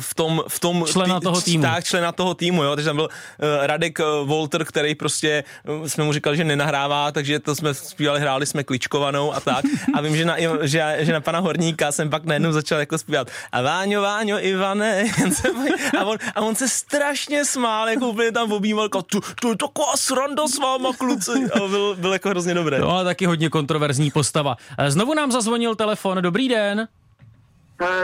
[0.00, 1.62] v tom, v tom člena tý, toho týmu.
[1.62, 5.86] Tak, člena toho týmu, jo, takže tam byl uh, Radek uh, Volter, který prostě, uh,
[5.86, 9.64] jsme mu říkali, že nenahrává, takže to jsme zpívali, hráli jsme kličkovanou a tak.
[9.94, 13.28] A vím, že na, že, že na pana Horníka jsem pak najednou začal jako zpívat
[13.52, 15.04] a Váňo, Váňo, Ivane,
[15.98, 19.56] a on, a on se strašně smál, jako úplně tam objímal, jako tu, tu je
[19.56, 21.30] taková sranda s váma, kluci.
[21.54, 22.78] A byl, byl jako hrozně dobrý.
[22.78, 24.56] No a taky hodně kontroverzní postava.
[24.88, 26.88] Znovu nám zazvonil telefon, dobrý den.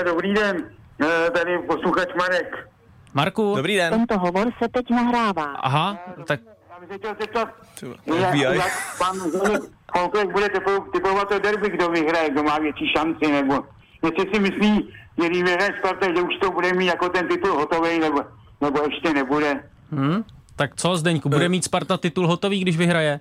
[0.05, 0.78] Dobrý den.
[1.01, 2.69] Eh, tady posluchač Marek.
[3.15, 3.53] Marku.
[3.57, 3.93] Dobrý den.
[3.93, 5.45] Tento hovor se teď nahrává.
[5.55, 6.41] Aha, tak...
[6.71, 7.49] Já bych se chtěl zeptat,
[8.19, 9.17] jak, jak pan
[9.93, 10.49] Kolklek bude
[10.93, 13.65] typovat to derby, kdo vyhraje, kdo má větší šanci, nebo
[14.05, 17.53] jestli si myslí, že když vyhraje Sparta, že už to bude mít jako ten titul
[17.53, 18.21] hotový, nebo,
[18.61, 19.65] nebo ještě nebude.
[19.93, 20.25] Hmm,
[20.57, 23.21] tak co, Zdeňku, bude mít Sparta titul hotový, když vyhraje?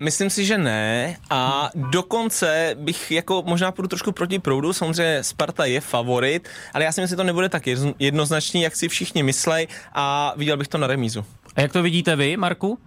[0.00, 5.64] Myslím si, že ne a dokonce bych jako možná půjdu trošku proti proudu, samozřejmě Sparta
[5.64, 7.62] je favorit, ale já si myslím, že to nebude tak
[7.98, 11.24] jednoznačný, jak si všichni myslej a viděl bych to na remízu.
[11.56, 12.78] A jak to vidíte vy, Marku?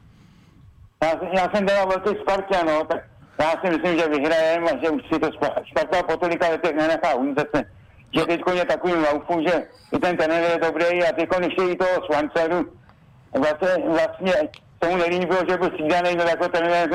[1.04, 3.04] Já, já jsem teda velký Spartě, no, tak
[3.40, 5.30] já si myslím, že vyhrajeme a že už si to
[5.72, 7.50] Sparta po tolika letech nenechá umřet.
[8.16, 9.64] Že teď je takovým laufu, že
[9.96, 12.72] i ten trenér je dobrý a teď ještě i toho Svanceru
[13.40, 14.34] vlastně, vlastně
[14.86, 16.92] tomu nelíbilo, že byl střídaný, no jako ten hned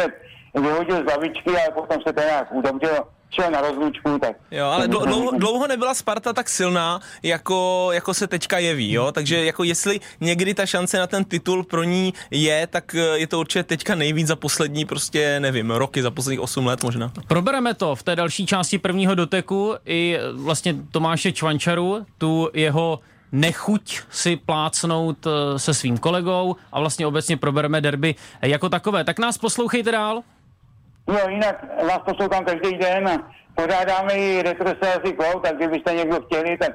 [0.54, 2.96] vyhodil z lavičky, ale potom se to nějak udobřil
[3.34, 4.36] šel na rozlučku, tak...
[4.50, 9.12] Jo, ale dlouho, dlouho nebyla Sparta tak silná, jako, jako se teďka jeví, jo?
[9.12, 13.26] Takže jako jestli někdy ta šance na ten titul pro ní je, tak eh, je
[13.26, 17.12] to určitě teďka nejvíc za poslední prostě, nevím, roky, za posledních 8 let možná.
[17.28, 22.98] Probereme to v té další části prvního doteku i vlastně Tomáše Čvančaru, tu jeho
[23.32, 29.04] nechuť si plácnout eh, se svým kolegou a vlastně obecně probereme derby jako takové.
[29.04, 30.22] Tak nás poslouchejte dál.
[31.06, 36.58] No jinak vás poslouchám každý den a pořádáme i retroselfie kol, tak kdybyste někdo chtěli,
[36.58, 36.72] tak...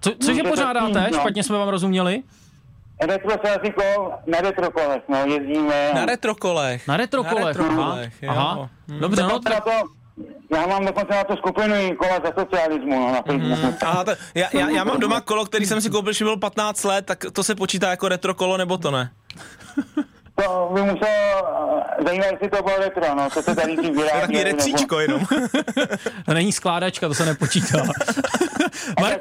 [0.00, 1.04] Co, cože pořádáte?
[1.04, 1.18] Tím, no.
[1.18, 2.22] Špatně jsme vám rozuměli?
[3.00, 5.90] Retroselfie kol na retrokolech, no jezdíme.
[5.94, 6.88] Na retrokolech.
[6.88, 8.50] Na retrokolech, na retrokolech aha.
[8.50, 8.68] aha.
[9.00, 9.64] Dobře, no, tak...
[9.64, 9.70] To,
[10.54, 13.66] já mám dokonce na to skupinu kola za socialismu no, na Facebooku.
[13.66, 16.36] Mm, aha, to, já, já, já, mám doma kolo, který jsem si koupil, když byl
[16.36, 19.10] 15 let, tak to se počítá jako retro kolo, nebo to ne?
[20.44, 24.10] To by musel eh, zajímat, jestli to bylo retro, no, co se tady tím vyrábí.
[24.10, 25.20] To je takový retříčko jenom.
[26.26, 27.78] to není skládačka, to se nepočítá.
[29.00, 29.20] Mar-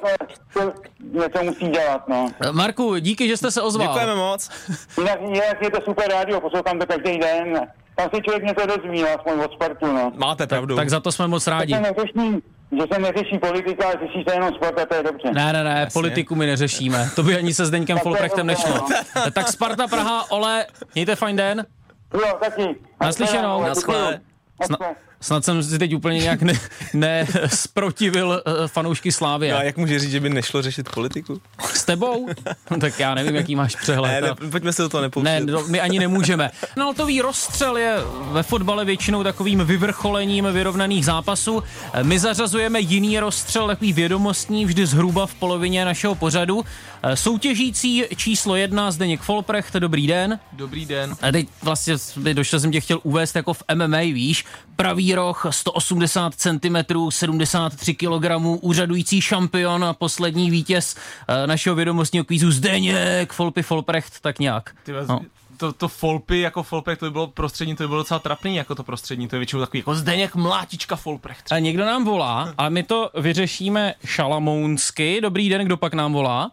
[0.54, 2.32] to něco musí dělat, no.
[2.52, 3.88] Marku, díky, že jste se ozval.
[3.88, 4.50] Děkujeme moc.
[4.98, 9.02] Jinak, jinak je to super rádio, poslouchám to každý den tam si člověk něco dozví,
[9.02, 10.12] no, aspoň od sportu, no.
[10.16, 10.76] Máte pravdu.
[10.76, 11.74] Tak, tak za to jsme moc rádi.
[11.74, 15.04] To se neřeší, že se neřeší politika, ale řeší se jenom sport a to je
[15.04, 15.32] dobře.
[15.34, 15.94] Ne, ne, ne, Jasně.
[15.94, 17.10] politiku my neřešíme.
[17.16, 18.76] To by ani se Zdeňkem Folprechtem nešlo.
[18.76, 19.32] No.
[19.34, 21.66] tak Sparta Praha, Ole, mějte fajn den.
[22.14, 22.76] Jo, taky.
[23.02, 23.62] Naslyšenou.
[23.64, 24.20] Naschle.
[24.64, 24.96] Sna-
[25.26, 26.54] snad jsem si teď úplně nějak ne,
[26.94, 29.52] nesprotivil uh, fanoušky Slávy.
[29.52, 31.42] No a jak může říct, že by nešlo řešit politiku?
[31.74, 32.30] S tebou?
[32.72, 34.22] No, tak já nevím, jaký máš přehled.
[34.22, 35.46] Ne, ne pojďme se do toho nepouštět.
[35.46, 36.52] Ne, no, my ani nemůžeme.
[36.74, 37.96] Penaltový rozstřel je
[38.32, 41.64] ve fotbale většinou takovým vyvrcholením vyrovnaných zápasů.
[42.04, 46.66] My zařazujeme jiný rozstřel, takový vědomostní, vždy zhruba v polovině našeho pořadu.
[47.14, 50.40] Soutěžící číslo jedna, Zdeněk Folprecht, dobrý den.
[50.52, 51.16] Dobrý den.
[51.22, 51.96] A teď vlastně
[52.34, 56.76] došel jsem tě chtěl uvést jako v MMA, víš, pravý roh, 180 cm,
[57.10, 58.26] 73 kg,
[58.62, 60.96] úřadující šampion a poslední vítěz
[61.28, 64.76] eh, našeho vědomostního kvízu Zdeněk Folpy Folprecht, tak nějak.
[64.84, 65.22] Ty no.
[65.58, 68.76] to, to Folpy jako Folprecht, to by bylo prostřední, to by bylo docela trapný jako
[68.76, 71.52] to prostřední, to je většinou takový jako Zdeněk Mlátička Folprecht.
[71.52, 75.22] A někdo nám volá a my to vyřešíme šalamounsky.
[75.22, 76.52] Dobrý den, kdo pak nám volá?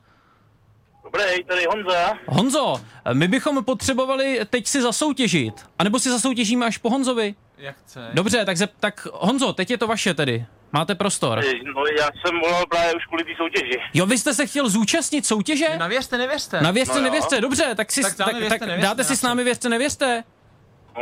[1.04, 2.12] Dobrý, tady Honza.
[2.26, 2.80] Honzo,
[3.12, 5.66] my bychom potřebovali teď si zasoutěžit.
[5.78, 7.34] A nebo si zasoutěžíme až po Honzovi?
[7.62, 8.10] Jak chce.
[8.14, 10.46] Dobře, tak, ze, tak Honzo, teď je to vaše tedy.
[10.72, 11.40] Máte prostor.
[11.74, 13.78] No já jsem volal právě už kvůli té soutěži.
[13.94, 15.68] Jo, vy jste se chtěl zúčastnit soutěže?
[15.78, 16.60] Navěřte, nevěřte.
[16.60, 17.04] Navěřte, No jo.
[17.04, 20.24] nevěřte, dobře, tak si Tak tak, tak, nevěřte, dáte si s námi věřte, nevěřte.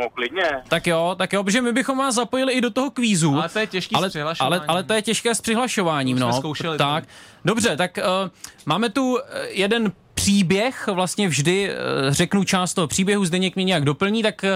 [0.01, 0.43] No klidně.
[0.67, 3.35] Tak jo, tak jo, protože my bychom vás zapojili i do toho kvízu.
[3.35, 4.53] Ale to je těžký ale, s přihlašováním.
[4.59, 6.37] ale, ale to je těžké s přihlašováním, To jsme no.
[6.37, 7.03] zkoušeli, tak,
[7.45, 8.29] dobře, tak uh,
[8.65, 9.19] máme tu uh,
[9.49, 9.91] jeden
[10.21, 11.75] příběh, vlastně vždy uh,
[12.13, 14.49] řeknu část toho příběhu, Zdeněk mě nějak doplní, tak uh,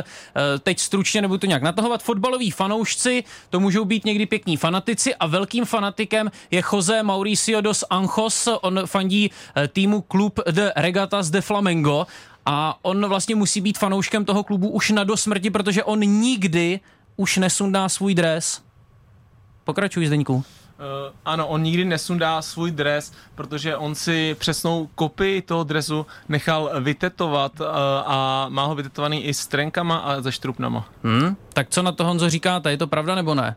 [0.59, 2.03] teď stručně nebudu to nějak natahovat.
[2.03, 7.83] Fotbaloví fanoušci, to můžou být někdy pěkní fanatici a velkým fanatikem je Jose Mauricio dos
[7.89, 12.07] Anjos, on fandí uh, týmu klub de Regatas de Flamengo
[12.45, 16.79] a on vlastně musí být fanouškem toho klubu už na dosmrti, protože on nikdy
[17.15, 18.61] už nesundá svůj dres.
[19.63, 20.43] Pokračuj, Zdeňku.
[20.79, 26.71] Uh, ano, on nikdy nesundá svůj dres, protože on si přesnou kopii toho dresu nechal
[26.81, 27.67] vytetovat uh,
[28.05, 30.89] a má ho vytetovaný i s trenkama a se štrupnama.
[31.03, 31.35] Hm?
[31.53, 32.71] Tak co na to, Honzo, říkáte?
[32.71, 33.55] Je to pravda nebo ne?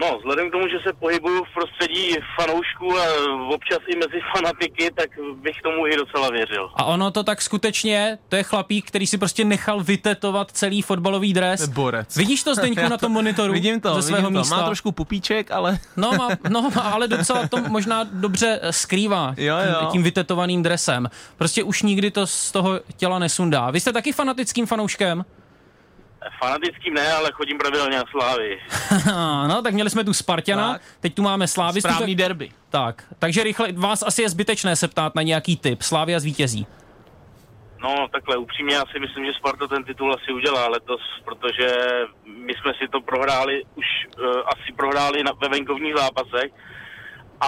[0.00, 3.04] No, vzhledem k tomu, že se pohybuju v prostředí fanoušků a
[3.54, 6.70] občas i mezi fanatiky, tak bych tomu i docela věřil.
[6.76, 8.18] A ono to tak skutečně je?
[8.28, 11.60] To je chlapík, který si prostě nechal vytetovat celý fotbalový dres.
[11.60, 12.16] To je borec.
[12.16, 13.52] Vidíš to, Zdeňku, na tom monitoru?
[13.52, 14.40] Vidím to, ze svého vidím to.
[14.40, 14.56] místa.
[14.56, 15.78] Má trošku pupíček, ale...
[15.96, 19.76] No, má, no, ale docela to možná dobře eh, skrývá Jo, jo.
[19.80, 21.10] Tím, tím vytetovaným dresem.
[21.36, 23.70] Prostě už nikdy to z toho těla nesundá.
[23.70, 25.24] Vy jste taky fanatickým fanouškem?
[26.38, 28.60] Fanatickým ne, ale chodím pravidelně na slávy.
[29.48, 30.82] no, tak měli jsme tu Spartana, Tak.
[31.00, 31.88] teď tu máme Slávistu.
[31.88, 32.50] Správný derby.
[32.70, 35.82] Tak, takže rychle, vás asi je zbytečné se ptát na nějaký typ.
[35.82, 36.66] Slávia zvítězí.
[37.82, 41.76] No, takhle upřímně, já si myslím, že Sparta ten titul asi udělá letos, protože
[42.26, 43.86] my jsme si to prohráli, už
[44.18, 46.52] uh, asi prohráli na, ve venkovních zápasech,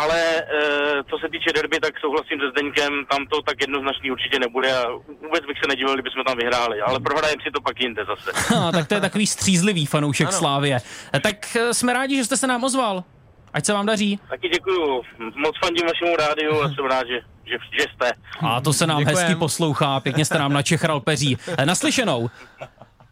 [0.00, 4.38] ale uh, co se týče derby, tak souhlasím se Zdeňkem, tam to tak jednoznačný určitě
[4.38, 4.82] nebude a
[5.24, 8.30] vůbec bych se nedivil, kdybychom tam vyhráli, ale prohrajeme si to pak jinde zase.
[8.54, 10.38] Ha, tak to je takový střízlivý fanoušek Ano.
[10.38, 10.76] Slávie.
[11.14, 13.04] Eh, Tak eh, jsme rádi, že jste se nám ozval.
[13.52, 14.18] Ať se vám daří.
[14.28, 15.02] Taky děkuju,
[15.36, 18.12] moc fandím vašemu rádiu a jsem rád, že, že, že jste.
[18.40, 19.18] A to se nám Děkujem.
[19.18, 21.38] hezky poslouchá, pěkně jste nám načechral peří.
[21.58, 22.30] Eh, Naslyšenou.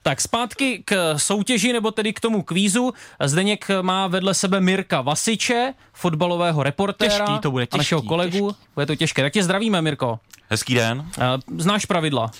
[0.02, 2.94] Tak zpátky k soutěži, nebo tedy k tomu kvízu.
[3.24, 7.26] Zdeněk má vedle sebe Mirka Vasiče, fotbalového reportéra.
[7.26, 8.54] Těžký to bude, a našeho těžký, kolegu.
[8.74, 9.22] Bude to těžké.
[9.22, 10.18] Tak tě zdravíme, Mirko.
[10.48, 11.06] Hezký den.
[11.18, 11.24] Eh,
[11.58, 12.30] Znáš pravidla?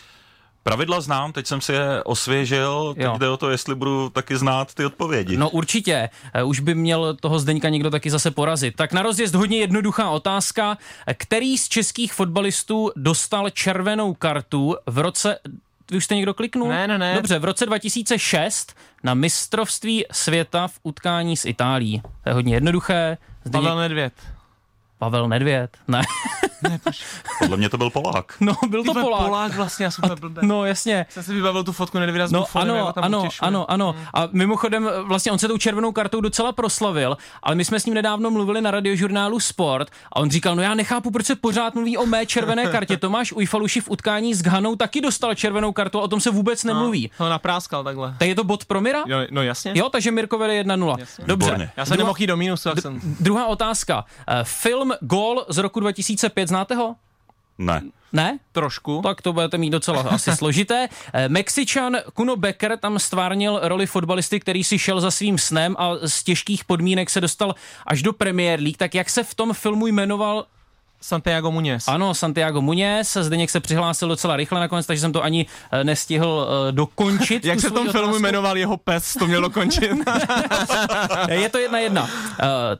[0.64, 3.14] Pravidla znám, teď jsem si je osvěžil, teď Jo.
[3.18, 5.36] jde o to, jestli budu taky znát ty odpovědi.
[5.36, 6.08] No určitě.
[6.34, 8.76] Eh, Už by měl toho Zdeňka někdo taky zase porazit.
[8.76, 10.78] Tak na rozjezd hodně jednoduchá otázka.
[11.16, 15.38] Který z českých fotbalistů dostal červenou kartu v roce...
[15.92, 16.68] Vy už jste někdo kliknul?
[16.68, 17.14] Ne, ne, ne.
[17.14, 22.02] Dobře, v roce 2006 na mistrovství světa v utkání s Itálií.
[22.22, 23.18] To je hodně jednoduché.
[23.44, 23.68] Zdeněk...
[23.68, 24.12] Pavel Nedvěd.
[25.02, 25.76] Pavel Nedvěd.
[25.88, 26.02] Ne.
[27.38, 28.34] Podle mě to byl Polák.
[28.40, 29.26] No, byl to Polák.
[29.26, 30.46] Polák vlastně, já jsem úplně blbý.
[30.46, 31.06] No, jasně.
[31.08, 33.46] Jsem si vybavil tu fotku Nedvěda s No Buffonem, ano, tam ano, utěšuje.
[33.48, 33.94] ano, ano.
[34.14, 37.94] A mimochodem, vlastně on se tou červenou kartou docela proslavil, ale my jsme s ním
[37.94, 41.96] nedávno mluvili na radiožurnálu Sport a on říkal, no já nechápu, proč se pořád mluví
[41.96, 42.96] o mé červené kartě.
[42.96, 46.64] Tomáš Ujfaluši v utkání s Ghanou taky dostal červenou kartu, a o tom se vůbec
[46.64, 47.10] nemluví.
[47.20, 48.14] No, to napráskal takhle.
[48.18, 49.02] Tak je to bod pro Mira?
[49.06, 49.72] Jo, no jasně.
[49.74, 50.96] Jo, takže Mirko vede 1-0.
[51.26, 51.46] Dobře.
[51.46, 51.70] Výborně.
[51.76, 53.00] Já jsem nemohl jít do mínusu, jak jsem...
[53.20, 54.04] Druhá otázka.
[54.28, 54.44] Eh,
[54.92, 56.96] Film Gol z roku 2005, znáte ho?
[57.58, 57.82] Ne.
[58.12, 58.38] Ne?
[58.52, 59.00] Trošku.
[59.02, 60.88] Tak to budete mít docela asi složité.
[61.12, 65.90] Eh, Mexičan Kuno Becker tam stvárnil roli fotbalisty, který si šel za svým snem a
[66.04, 67.54] z těžkých podmínek se dostal
[67.86, 68.76] až do Premier League.
[68.76, 70.46] Tak jak se v tom filmu jmenoval?
[71.02, 71.84] Santiago Muñez.
[71.88, 73.22] Ano, Santiago Muñez.
[73.22, 77.44] Zdeněk se přihlásil docela rychle nakonec, takže jsem to ani eh, nestihl eh, dokončit.
[77.44, 78.22] Jak se v tom svoji filmu otázku.
[78.22, 79.90] jmenoval jeho pes, to mělo končit.
[81.28, 82.02] Je to jedna jedna.
[82.02, 82.08] Uh,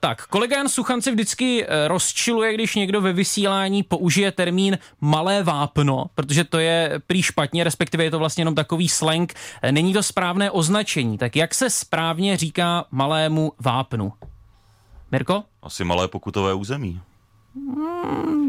[0.01, 5.43] tak, kolega Jan Suchan si vždycky uh, rozčiluje, když někdo ve vysílání použije termín malé
[5.43, 9.35] vápno, protože to je prý špatně, respektive je to vlastně jenom takový slang.
[9.71, 11.19] Není to správné označení.
[11.19, 14.13] Tak jak se správně říká malému vápnu?
[15.11, 15.45] Mirko?
[15.63, 17.01] Asi malé pokutové území.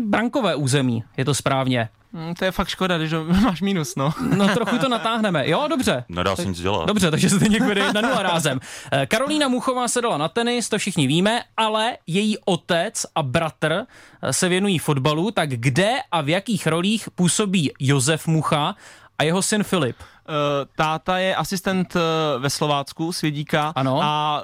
[0.06, 1.90] Brankové území, je to správně.
[2.14, 3.14] Hm, to je fakt škoda, když
[3.44, 4.14] máš minus, no.
[4.38, 5.50] No trochu to natáhneme.
[5.50, 6.04] Jo, dobře.
[6.10, 6.86] Nedá se nic dělat.
[6.86, 8.60] Dobře, takže se teď vede 1-0 rázem.
[8.92, 13.74] Eh, Karolína Muchová se dala na tenis, to všichni víme, ale její otec a bratr
[14.22, 18.76] eh, se věnují fotbalu, tak kde a v jakých rolích působí Josef Mucha
[19.20, 19.96] a jeho syn Filip.
[20.24, 22.02] Uh, táta je asistent uh,
[22.42, 23.74] ve Slovácku, Svědíka.
[23.76, 24.00] Ano.
[24.04, 24.44] A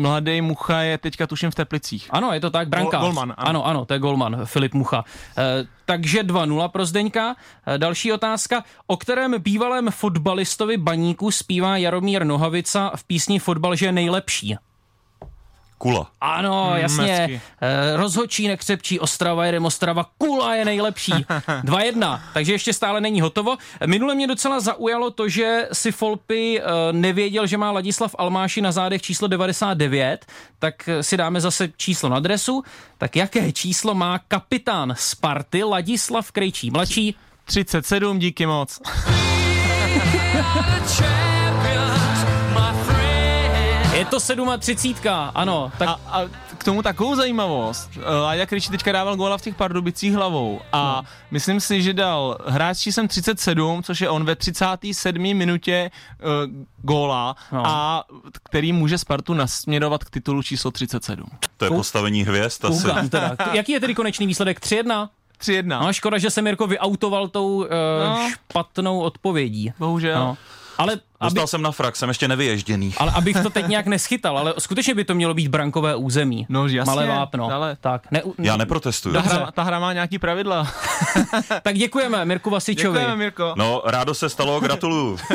[0.00, 2.08] mladý Mucha je teďka tuším v Teplicích.
[2.10, 3.00] Ano, je to tak, brankář.
[3.00, 3.48] Gol, golman, ano.
[3.48, 4.98] ano, ano, to je Golman, Filip Mucha.
[4.98, 5.44] Uh,
[5.84, 7.36] takže 2-0 pro Zdeňka.
[7.76, 8.64] Další otázka.
[8.86, 14.56] O kterém bývalém fotbalistovi baníku zpívá Jaromír Nohavica v písni Fotbal, že je nejlepší?
[15.84, 16.06] Kula.
[16.20, 17.40] Ano, Hmm, jasně.
[17.60, 21.12] E, rozhočí, nekřepčí, Ostrava jedem Ostrava, Kula je nejlepší.
[21.64, 23.56] 2-1, takže ještě stále není hotovo.
[23.86, 28.72] Minule mě docela zaujalo to, že si Folpy e, nevěděl, že má Ladislav Almáši na
[28.72, 30.26] zádech číslo 99,
[30.58, 32.62] tak si dáme zase číslo na adresu.
[32.98, 37.14] Tak jaké číslo má kapitán Sparty Ladislav Krejčí, mladší?
[37.44, 38.80] 37, díky moc.
[44.04, 44.20] Je to
[44.58, 45.72] 37, ano.
[45.78, 46.22] Tak A, a
[46.58, 47.90] k tomu takovou zajímavost.
[48.22, 51.08] Láďa Kryčí teďka dával góla v těch Pardubicích hlavou a No.
[51.30, 55.22] myslím si, že dal hráč číslem 37, což je on ve 37.
[55.34, 55.90] minutě
[56.20, 56.28] uh,
[56.82, 57.62] góla No.
[57.66, 58.04] a
[58.42, 61.26] který může Spartu nasměrovat k titulu číslo 37.
[61.56, 62.86] To je Kou- postavení hvězd asi.
[63.10, 63.36] teda.
[63.52, 64.60] Jaký je tedy konečný výsledek?
[64.60, 65.08] 3-1?
[65.40, 65.80] 3-1.
[65.86, 67.64] No, škoda, že se Mirko vyautoval tou uh,
[68.04, 68.28] No.
[68.30, 69.72] špatnou odpovědí.
[69.78, 70.18] Bohužel.
[70.20, 70.36] No.
[70.78, 72.94] Ale, aby, Dostal jsem na frak, jsem ještě nevyježděný.
[72.98, 76.46] ale abych to teď nějak neschytal, ale skutečně by to mělo být brankové území.
[76.48, 77.50] No, jasně, Malé vápno.
[77.52, 79.14] ale- Tak, ne, Já neprotestuju.
[79.14, 80.66] Ta hra, ta hra má nějaký pravidla.
[81.62, 82.98] tak děkujeme Mirku Vasičovi.
[82.98, 83.54] Děkujeme, Mirko.
[83.56, 85.18] No, rádo se stalo, gratuluju.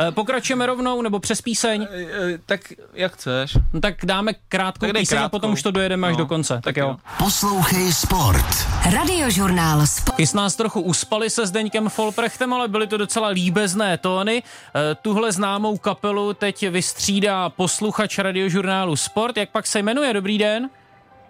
[0.00, 1.86] Eh, Pokračujeme rovnou, nebo přes píseň?
[1.90, 2.60] E, e, tak
[2.94, 3.56] jak chceš.
[3.72, 5.36] No, tak dáme krátkou Tak píseň a krátkou.
[5.38, 6.54] potom už to dojedeme až No, do konce.
[6.54, 6.96] Tak, tak jo.
[7.18, 8.66] Poslouchej Sport.
[8.94, 10.16] Radiožurnál Sport.
[10.16, 14.42] Chys nás trochu uspali se Zdeňkem Folprechtem, ale byly to docela líbezné tóny.
[14.74, 19.36] Eh, Tuhle známou kapelu teď vystřídá posluchač radiožurnálu Sport.
[19.36, 20.12] Jak pak se jmenuje?
[20.12, 20.70] Dobrý den.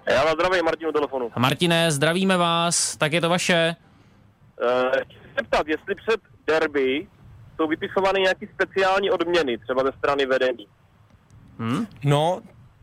[0.06, 1.30] Já vás zdravím, Martin u telefonu.
[1.36, 3.76] Martine, zdravíme vás, tak je to vaše.
[4.62, 7.06] Uh, chci se ptat, jestli před derby
[7.56, 10.66] jsou vypisovány nějaké speciální odměny, třeba ze strany vedení.
[12.04, 12.40] No,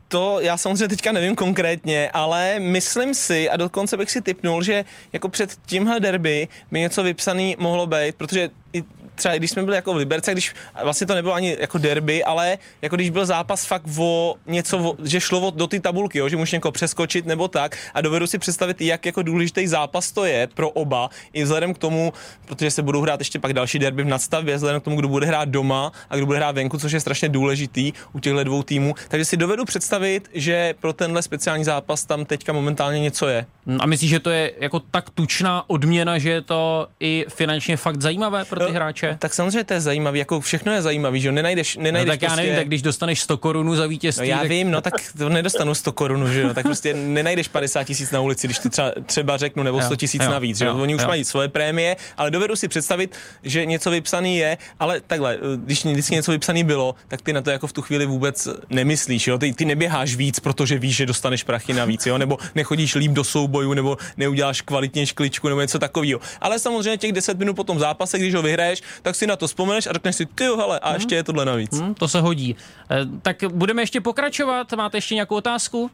[0.08, 4.84] to já samozřejmě teďka nevím konkrétně, ale myslím si, a dokonce bych si typnul, že
[5.12, 8.84] jako před tímhle derby by něco vypsaný mohlo být, protože i
[9.16, 12.58] třeba když jsme byli jako v Liberce, když vlastně to nebylo ani jako derby, ale
[12.82, 16.28] jako když byl zápas fakt o něco, o, že šlo o, do ty tabulky, jo,
[16.28, 20.24] že můžeš někoho přeskočit nebo tak a dovedu si představit, jak jako důležitý zápas to
[20.24, 22.12] je pro oba, i vzhledem k tomu,
[22.46, 25.26] protože se budou hrát ještě pak další derby v nadstavbě, vzhledem k tomu, kdo bude
[25.26, 28.94] hrát doma a kdo bude hrát venku, což je strašně důležitý u těchto dvou týmů.
[29.08, 33.46] Takže si dovedu představit, že pro tenhle speciální zápas tam teďka momentálně něco je.
[33.78, 38.02] A myslíš, že to je jako tak tučná odměna, že je to i finančně fakt
[38.02, 38.72] zajímavé pro ty No,
[39.06, 39.18] hráče?
[39.18, 42.22] Tak samozřejmě to je zajímavý, jako všechno je zajímavý, že jo, nenajdeš, No, nenajdeš tak
[42.22, 42.42] já prostě...
[42.42, 44.48] nevím, tak když dostaneš 100 korunů za No vítězství, já tak...
[44.48, 48.20] vím, no tak to nedostanu 100 korun, že jo, tak prostě nenajdeš 50 tisíc na
[48.20, 51.02] ulici, když to třeba, třeba řeknu, nebo Jo, 100 tisíc navíc, že jo, oni už
[51.02, 51.08] jo.
[51.08, 56.14] mají svoje prémie, ale dovedu si představit, že něco vypsaný je, ale takhle, když vždycky
[56.14, 59.52] něco vypsaný bylo, tak ty na to jako v tu chvíli vůbec nemyslíš, jo, ty,
[59.52, 63.74] ty neběháš víc, protože víš, že dostaneš prachy navíc, jo, nebo nechodíš líp do soubojů,
[63.74, 66.20] nebo neuděláš kvalitně škličku, nebo něco takového.
[66.40, 69.46] Ale samozřejmě těch 10 minut po tom zápase, když ho vyhraješ, tak si na to
[69.46, 71.80] vzpomeneš a řekneš si, ty jo, hele, a ještě je tohle navíc.
[71.80, 72.56] Hm, to se hodí.
[72.90, 74.72] Eh, Tak budeme ještě pokračovat.
[74.72, 75.90] Máte ještě nějakou otázku?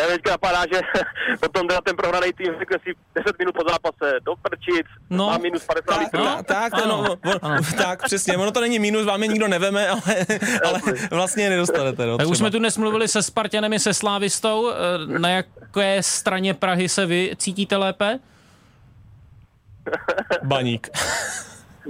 [0.00, 0.80] Já teďka napadá, že
[1.40, 5.16] potom teda ten prohraný tým řekne si 10 minut po zápase do prčic, No.
[5.16, 5.26] no.
[5.26, 6.24] má minus 50 Tak, litrů.
[6.24, 7.04] tak, tak, to, Ano.
[7.24, 10.00] no, on, tak, přesně, ono to není mínus, vám je nikdo neveme, ale,
[10.64, 12.06] ale vlastně je nedostanete.
[12.06, 14.70] No, Tak už jsme tu dnes mluvili se Spartanem i se Slávistou.
[14.70, 14.74] Eh,
[15.18, 18.18] Na jaké straně Prahy se vy cítíte lépe?
[20.42, 20.88] Baník.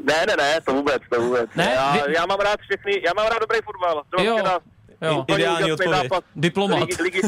[0.04, 1.50] Ne, ne, ne, to vůbec, to vůbec.
[1.56, 4.02] Ne, já, vy- já, mám rád všechny, já mám rád dobrý fotbal.
[4.18, 4.58] Jo, včera
[5.02, 5.24] jo.
[5.28, 6.02] Ideální odpověď.
[6.02, 6.20] zápas.
[6.36, 6.80] Diplomat.
[6.80, 7.20] Ligy, ligy,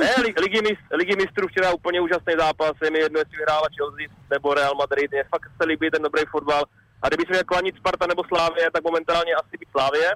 [0.00, 2.72] ne, ligy, ligy, mist, ligy mistrů včera úplně úžasný zápas.
[2.84, 5.10] Je mi jedno, jestli vyhrála Chelsea nebo Real Madrid.
[5.10, 6.64] Mě fakt se líbí ten dobrý fotbal.
[7.02, 10.10] A kdyby se měl klanit Sparta nebo Slávě, tak momentálně asi být Slávě.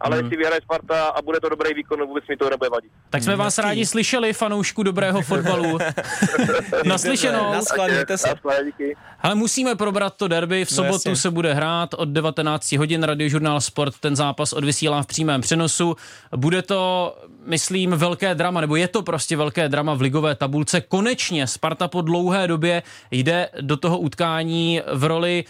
[0.00, 0.24] Ale Hmm.
[0.24, 2.92] jestli vyhraje Sparta a bude to dobrý výkon, vůbec mi to nebude vadit.
[3.10, 5.78] Tak jsme vás rádi slyšeli, fanoušku dobrého fotbalu.
[6.84, 7.52] Naslyšenou.
[7.52, 8.34] Naschle, mějte se.
[9.20, 10.64] Ale musíme probrat to derby.
[10.64, 13.02] V No sobotu se bude hrát od 19 hodin.
[13.02, 15.96] Radiožurnál Sport ten zápas odvysílá v přímém přenosu.
[16.36, 17.14] Bude to,
[17.46, 20.80] myslím, velké drama, nebo je to prostě velké drama v ligové tabulce.
[20.80, 25.44] Konečně Sparta po dlouhé době jde do toho utkání v roli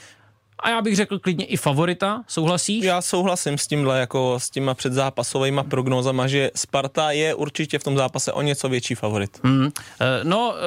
[0.59, 2.85] a já bych řekl klidně i favorita, souhlasíš?
[2.85, 7.97] Já souhlasím s tímhle, jako s těma předzápasovými prognózama, že Sparta je určitě v tom
[7.97, 9.41] zápase o něco větší favorit.
[9.45, 9.71] Hmm.
[10.01, 10.61] Eh, No, eh,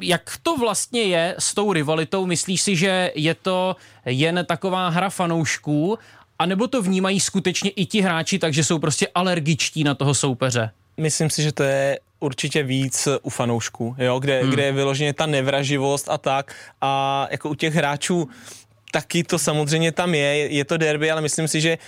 [0.00, 2.26] jak to vlastně je s tou rivalitou?
[2.26, 5.98] Myslíš si, že je to jen taková hra fanoušků,
[6.38, 10.70] anebo to vnímají skutečně i ti hráči, takže jsou prostě alergičtí na toho soupeře?
[10.96, 14.50] Myslím si, že to je určitě víc u fanoušků, jo, kde, hmm.
[14.50, 18.28] kde je vyloženě ta nevraživost a tak a jako u těch hráčů
[18.92, 21.78] taky to samozřejmě tam je, je to derby, ale myslím si, že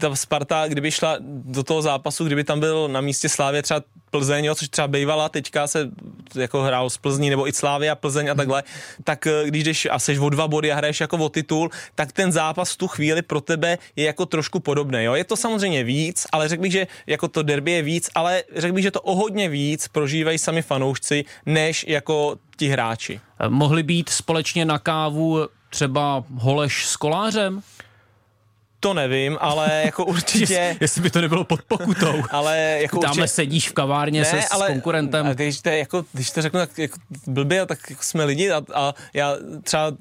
[0.00, 4.44] ta Sparta, kdyby šla do toho zápasu, kdyby tam byl na místě Slávě třeba Plzeň,
[4.44, 5.90] jo, což třeba bývala, teďka se
[6.34, 8.62] jako hrál z Plzní nebo i Slávy a Plzeň a takhle,
[9.04, 12.12] tak eh, když jdeš a seš o dva body a hraješ jako o titul, tak
[12.12, 15.04] ten zápas v tu chvíli pro tebe je jako trošku podobný.
[15.04, 15.14] Jo.
[15.14, 18.74] Je to samozřejmě víc, ale řekl bych, že jako to derby je víc, ale řekl
[18.74, 23.20] bych, že to o hodně víc prožívají sami fanoušci, než jako ti hráči.
[23.40, 27.62] Eh, mohli být společně na kávu třeba Holeš s kolářem?
[28.80, 30.76] To nevím, ale jako určitě...
[30.80, 32.22] Jestli by to nebylo pod pokutou.
[32.30, 33.28] ale jako Tamhle určitě...
[33.28, 35.26] sedíš v kavárně ne, se ale, s konkurentem.
[35.26, 38.62] A když, to, jako, když to řeknu tak jako blbě, tak jako jsme lidi a,
[38.74, 39.92] a já třeba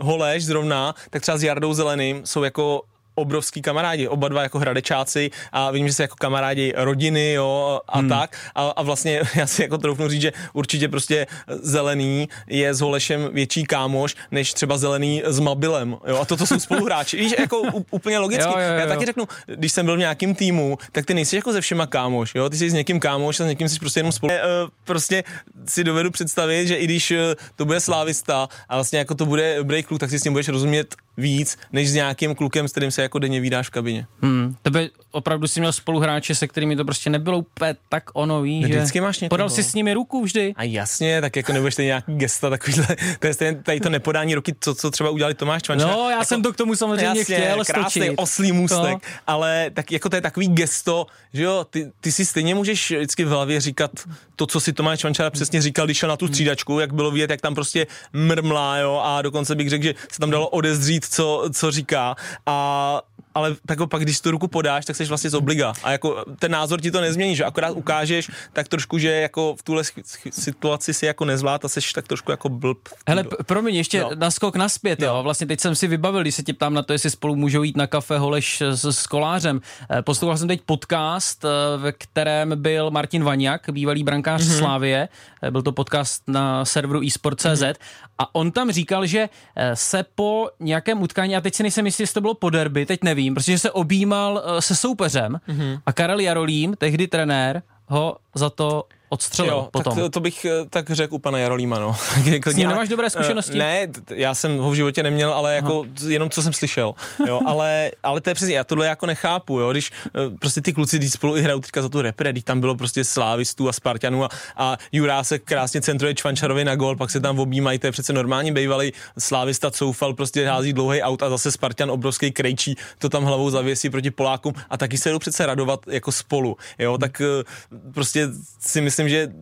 [0.00, 2.82] Holeš zrovna, tak třeba s Jardou Zeleným jsou jako
[3.14, 7.98] obrovský kamarádi, oba dva jako hradečáci a vím, že se jako kamarádi rodiny, jo, a
[7.98, 8.08] hmm.
[8.08, 8.36] tak.
[8.54, 11.26] A, a vlastně já si jako troufnu říct, že určitě prostě
[11.62, 16.60] zelený je s Holešem větší kámoš, než třeba zelený s Mabilem, jo, a toto jsou
[16.60, 17.16] spoluhráči.
[17.16, 18.44] Víš, jako úplně logicky.
[18.44, 18.78] Jo, jo, jo.
[18.78, 21.86] Já taky řeknu, když jsem byl v nějakém týmu, tak ty nejsi jako ze všema
[21.86, 24.32] kámoš, jo, ty jsi s někým kámoš a s někým jsi prostě jenom spolu.
[24.32, 24.40] E,
[24.84, 25.24] prostě
[25.66, 29.56] si dovedu představit, že i když e, to bude slávista a vlastně jako to bude
[29.56, 32.90] dobrý kluk, tak si s ním budeš rozumět víc, než s nějakým klukem, s kterým
[32.90, 34.06] se jako denně vydáš v kabině.
[34.22, 34.56] Hmm.
[34.62, 38.76] Tebe opravdu si měl spoluhráče, se kterými to prostě nebylo úplně tak ono, víš, že
[38.76, 39.36] vždycky máš někoho.
[39.36, 40.54] podal si s nimi ruku vždy.
[40.56, 42.86] A jasně, tak jako nebudeš nějaký gesta takovýhle,
[43.18, 45.86] to je stejně, tady to nepodání ruky, co, co třeba udělali Tomáš Čvanča.
[45.86, 48.14] No, já jako, jsem to k tomu samozřejmě jasně, chtěl krásný stočit.
[48.16, 49.00] oslý můstek, no.
[49.26, 53.24] ale tak jako to je takový gesto, že jo, ty, ty si stejně můžeš vždycky
[53.24, 53.90] v hlavě říkat
[54.36, 57.30] to, co si Tomáš Čvančara přesně říkal, když šel na tu střídačku, jak bylo vidět,
[57.30, 61.44] jak tam prostě mrmlá, jo, a dokonce bych řekl, že se tam dalo odezdřít, co,
[61.52, 62.89] co říká a
[63.34, 65.72] ale tak pak, když tu ruku podáš, tak jsi vlastně z obliga.
[65.82, 69.62] A jako ten názor ti to nezmění, že akorát ukážeš tak trošku, že jako v
[69.62, 69.82] tuhle
[70.30, 72.88] situaci si jako nezvlád a jsi tak trošku jako blb.
[73.08, 74.10] Hele, promiň, ještě no.
[74.14, 75.14] naskok naspět, jo.
[75.14, 75.22] jo.
[75.22, 77.76] Vlastně teď jsem si vybavil, když se tě ptám na to, jestli spolu můžou jít
[77.76, 79.60] na kafe Holeš s, s kolářem.
[79.90, 84.58] Eh, poslouchal jsem teď podcast, eh, ve kterém byl Martin Vaňák, bývalý brankář mm-hmm.
[84.58, 85.08] Slávie.
[85.42, 87.74] Eh, byl to podcast na serveru eSport.cz mm-hmm.
[88.18, 89.28] a on tam říkal, že
[89.74, 93.02] se po nějakém utkání, a teď si nejsem jistý, jestli to bylo po derby, teď
[93.02, 95.80] nevím, protože se objímal uh, se soupeřem mm-hmm.
[95.86, 99.94] a Karel Jarolím, tehdy trenér, ho za to odstřelil jo, potom.
[99.94, 101.96] Tak to, to bych eh, tak řekl u pana Jarolíma, no.
[102.46, 103.52] S ním nemáš dobré zkušenosti?
[103.52, 106.10] Uh, ne, já jsem ho v životě neměl, ale jako Aha.
[106.10, 106.94] jenom co jsem slyšel,
[107.26, 110.72] jo, ale, ale to je přesně, já tohle jako nechápu, jo, když uh, prostě ty
[110.72, 113.72] kluci, když spolu i hrajou teďka za tu repre, když tam bylo prostě slávistů a
[113.72, 117.86] Spartanů a, a Jurá se krásně centruje Čvančarovi na gol, pak se tam objímají, to
[117.86, 122.76] je přece normální bývalý slávista Coufal, prostě hází dlouhý aut a zase Spartan obrovský krejčí,
[122.98, 126.98] to tam hlavou zavěsí proti Polákům a taky se jdou přece radovat jako spolu, jo,
[126.98, 128.28] tak uh, prostě
[128.60, 129.32] si myslím, myslím, že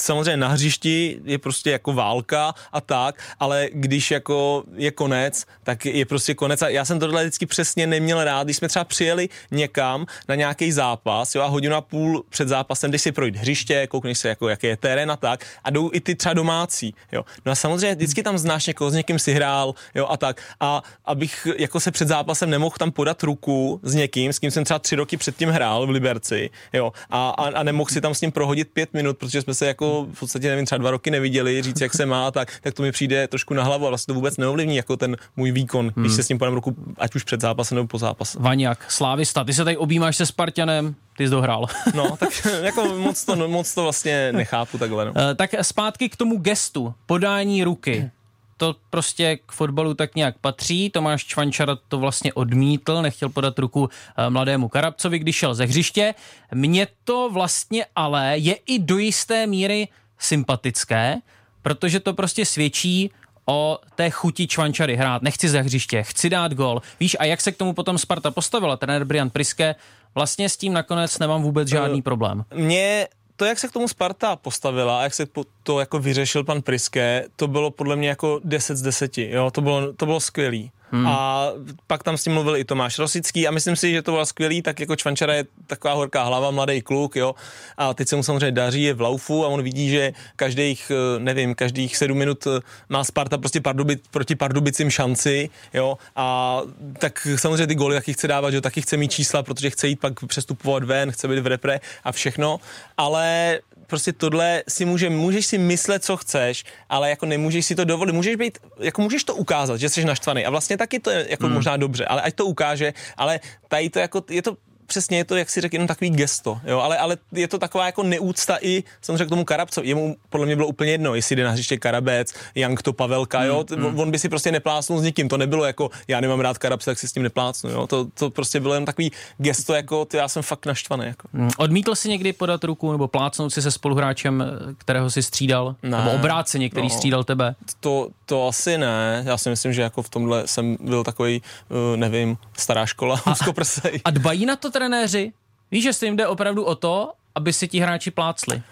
[0.00, 5.84] samozřejmě na hřišti je prostě jako válka a tak, ale když jako je konec, tak
[5.86, 9.28] je prostě konec a já jsem tohle vždycky přesně neměl rád, když jsme třeba přijeli
[9.50, 13.86] někam na nějaký zápas, jo, a hodinu a půl před zápasem, když si projít hřiště,
[13.86, 17.24] koukneš se, jako, jaký je terén a tak, a jdou i ty třeba domácí, jo.
[17.46, 20.42] No a samozřejmě vždycky tam znáš někoho, s někým si hrál, jo, a tak.
[20.60, 24.64] A abych jako se před zápasem nemohl tam podat ruku s někým, s kým jsem
[24.64, 28.20] třeba tři roky předtím hrál v Liberci, jo, a, a, a nemohl si tam s
[28.20, 31.62] ním prohodit pět minut, protože jsme se jako v podstatě, nevím, třeba dva roky neviděli,
[31.62, 34.14] říct, jak se má, tak, tak to mi přijde trošku na hlavu a vlastně to
[34.14, 36.04] vůbec neovlivní jako ten můj výkon, hmm.
[36.04, 38.38] když se s ním podám ruku, ať už před zápasem nebo po zápase.
[38.40, 41.66] Vaňák, Slávista, ty se tady objímáš se Spartanem, ty jsi dohrál.
[41.94, 45.04] No, tak jako moc to, moc to vlastně nechápu takhle.
[45.04, 45.10] No.
[45.10, 48.10] Uh, tak zpátky k tomu gestu, podání ruky
[48.58, 50.90] to prostě k fotbalu tak nějak patří.
[50.90, 56.14] Tomáš Čvančara to vlastně odmítl, nechtěl podat ruku eh, mladému Karabcovi, když šel ze hřiště.
[56.54, 59.88] Mně to vlastně ale je i do jisté míry
[60.18, 61.16] sympatické,
[61.62, 63.10] protože to prostě svědčí
[63.46, 65.22] o té chuti Čvančary hrát.
[65.22, 66.82] Nechci ze hřiště, chci dát gol.
[67.00, 68.76] Víš, a jak se k tomu potom Sparta postavila?
[68.76, 69.74] Trenér Brian Priske
[70.14, 72.44] vlastně s tím nakonec nemám vůbec žádný problém.
[72.54, 73.08] Mně
[73.38, 75.26] to, jak se k tomu Sparta postavila a jak se
[75.62, 79.18] to jako vyřešil pan Priske, to bylo podle mě jako 10 z 10.
[79.18, 79.50] Jo?
[79.50, 80.70] To bylo, to bylo skvělý.
[80.90, 81.06] Hmm.
[81.06, 81.48] A
[81.86, 84.62] pak tam s tím mluvil i Tomáš Rosický a myslím si, že to bylo skvělý,
[84.62, 87.34] tak jako Čvančara je taková horká hlava, mladý kluk, jo.
[87.76, 91.20] A teď se mu samozřejmě daří, je v laufu a on vidí, že každých, eh,
[91.20, 95.98] nevím, každých sedm minut eh, má Sparta prostě Pardubic, proti Pardubicím šanci, jo.
[96.16, 96.60] A
[96.98, 100.00] tak samozřejmě ty góly taky chce dávat, že taky chce mít čísla, protože chce jít
[100.00, 102.60] pak přestupovat ven, chce být v repre a všechno,
[102.96, 103.58] ale
[103.88, 108.12] prostě tohle si může, můžeš si myslet, co chceš, ale jako nemůžeš si to dovolit.
[108.12, 111.46] Můžeš být, jako můžeš to ukázat, že jsi naštvaný a vlastně taky to je jako
[111.46, 111.54] hmm.
[111.54, 114.56] možná dobře, ale ať to ukáže, ale tady to jako, je to
[114.88, 117.86] přesně je to, jak si řekl, jenom takový gesto, jo, ale, ale je to taková
[117.86, 119.82] jako neúcta i samozřejmě k tomu Karabco.
[119.82, 123.64] Jemu podle mě bylo úplně jedno, jestli jde na hřiště Karabec, Jank to Pavelka, jo,
[123.76, 124.00] mm, mm.
[124.00, 126.98] on by si prostě neplásnul s nikým, to nebylo jako, já nemám rád Karabce, tak
[126.98, 130.28] si s tím neplácnu, jo, to, to prostě bylo jen takový gesto, jako ty, já
[130.28, 131.06] jsem fakt naštvaný.
[131.06, 131.28] Jako.
[131.32, 131.50] Mm.
[131.56, 134.44] Odmítl si někdy podat ruku nebo plácnout si se spoluhráčem,
[134.78, 135.76] kterého si střídal?
[135.82, 137.54] Ne, nebo obráceně, který no, střídal tebe?
[137.80, 141.96] To, to asi ne, já si myslím, že jako v tomhle jsem byl takový, uh,
[141.96, 143.34] nevím, stará škola, a,
[144.04, 145.32] a dbají na to trenéři?
[145.70, 148.62] Víš, že se jim jde opravdu o to, aby si ti hráči plácli?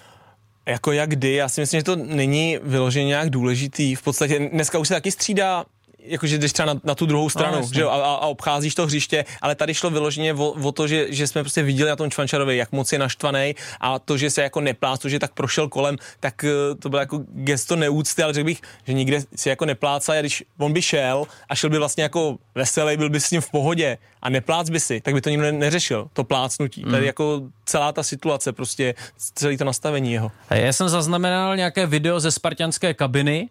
[0.67, 3.95] Jako jak kdy, já si myslím, že to není vyloženě nějak důležitý.
[3.95, 5.65] V podstatě dneska už se taky střídá
[5.99, 8.87] jakože jdeš třeba na, na tu druhou stranu no, že jo, a, a, obcházíš to
[8.87, 12.11] hřiště, ale tady šlo vyloženě o, o to, že, že jsme prostě viděli na tom
[12.11, 15.69] Čvančarovi, jak moc je naštvaný a to, že se jako neplác, to, že tak prošel
[15.69, 19.65] kolem, tak eh, to bylo jako gesto neúcty, ale řekl bych, že nikde si jako
[19.65, 23.31] neplácá, a když on by šel a šel by vlastně jako veselý, byl by s
[23.31, 26.85] ním v pohodě a neplác by si, tak by to nikdo neřešil, to plácnutí.
[26.85, 26.91] Mm.
[26.91, 30.33] Tady jako celá ta situace, prostě celé to nastavení jeho.
[30.51, 33.49] Já jsem zaznamenal nějaké video ze spartianské kabiny,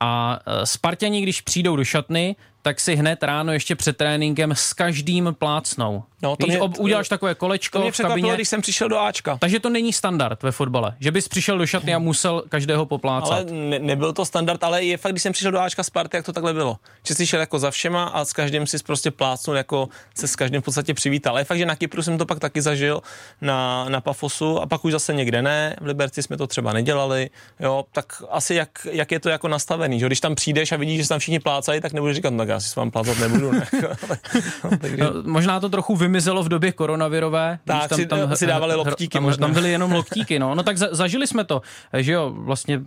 [0.00, 2.36] a e, Spartani, když přijdou do šatny,
[2.66, 6.04] tak si hned ráno ještě před tréninkem s každým plácnou.
[6.22, 8.34] No, to Víš, mě, ob, uděláš takové kolečko to mě v kabině.
[8.34, 9.36] když jsem přišel do Ačka.
[9.40, 13.32] Takže to není standard ve fotbale, že bys přišel do šatny a musel každého poplácat.
[13.32, 16.26] Ale ne, nebyl to standard, ale je fakt, když jsem přišel do Ačka Sparty, jak
[16.26, 16.76] to takhle bylo.
[17.06, 20.36] Že jsi šel jako za všema a s každým si prostě plácnul, jako se s
[20.36, 21.32] každým v podstatě přivítal.
[21.32, 23.02] Ale je fakt, že na Kypru jsem to pak taky zažil
[23.40, 25.76] na, na Pafosu a pak už zase někde ne.
[25.80, 27.30] V Liberci jsme to třeba nedělali.
[27.60, 31.02] Jo, tak asi jak, jak je to jako nastavený, že když tam přijdeš a vidíš,
[31.02, 33.52] že tam všichni plácají, tak nebudeš říkat, no, tak já si s vám plácat nebudu.
[33.52, 33.66] Ne?
[34.64, 34.96] no, takže...
[34.96, 37.58] no, možná to trochu vymizelo v době koronavirové.
[37.64, 39.46] Tak, tam, si, tam, si dávali loktíky tam, možná.
[39.46, 40.54] Tam byly jenom loktíky, no.
[40.54, 42.80] No tak za, zažili jsme to, že jo, vlastně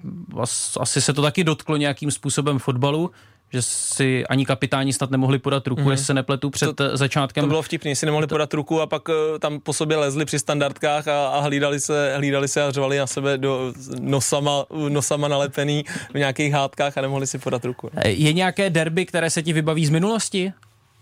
[0.80, 3.12] asi se to taky dotklo nějakým způsobem fotbalu,
[3.54, 5.92] že si ani kapitáni snad nemohli podat ruku, mm.
[5.92, 7.44] jestli se nepletu před to, začátkem.
[7.44, 10.40] To bylo vtipný, si nemohli podat ruku a pak uh, tam po sobě lezli při
[10.40, 15.86] standardkách a, a hlídali, se, hlídali se a řvali na sebe do nosama, nosama nalepený
[16.14, 17.90] v nějakých hádkách a nemohli si podat ruku.
[18.06, 20.54] Je nějaké derby, které se ti vybaví z minulosti?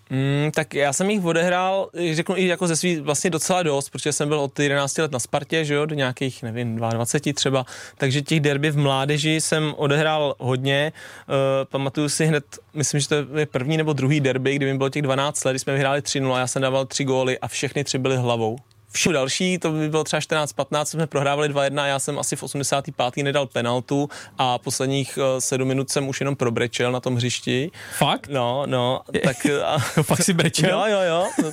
[0.10, 4.14] Mm, tak já jsem jich odehrál, řeknu i jako ze svých vlastně docela dost, protože
[4.14, 7.66] jsem byl od 11 let na Spartě, že jo, do nějakých, nevím, 22 třeba,
[7.98, 10.94] takže těch derby v mládeži jsem odehrál hodně.
[11.28, 11.36] Uh,
[11.66, 15.02] pamatuju si hned, myslím, že to je první nebo druhý derby, kdy mi bylo těch
[15.02, 17.98] 12 let, kdy jsme vyhráli 3-0 a já jsem dával tři góly a všechny tři
[17.98, 18.58] byly hlavou
[18.92, 23.24] všichni další, to by bylo třeba 14-15, jsme prohrávali 2-1, já jsem asi v 85.
[23.24, 27.72] nedal penaltu a posledních 7 eh, minut jsem už jenom probrečel na tom hřišti.
[27.98, 28.28] Fakt?
[28.28, 29.38] No, no, tak...
[29.66, 30.70] A, Fakt si brečel?
[30.70, 31.52] Jo, jo, jo.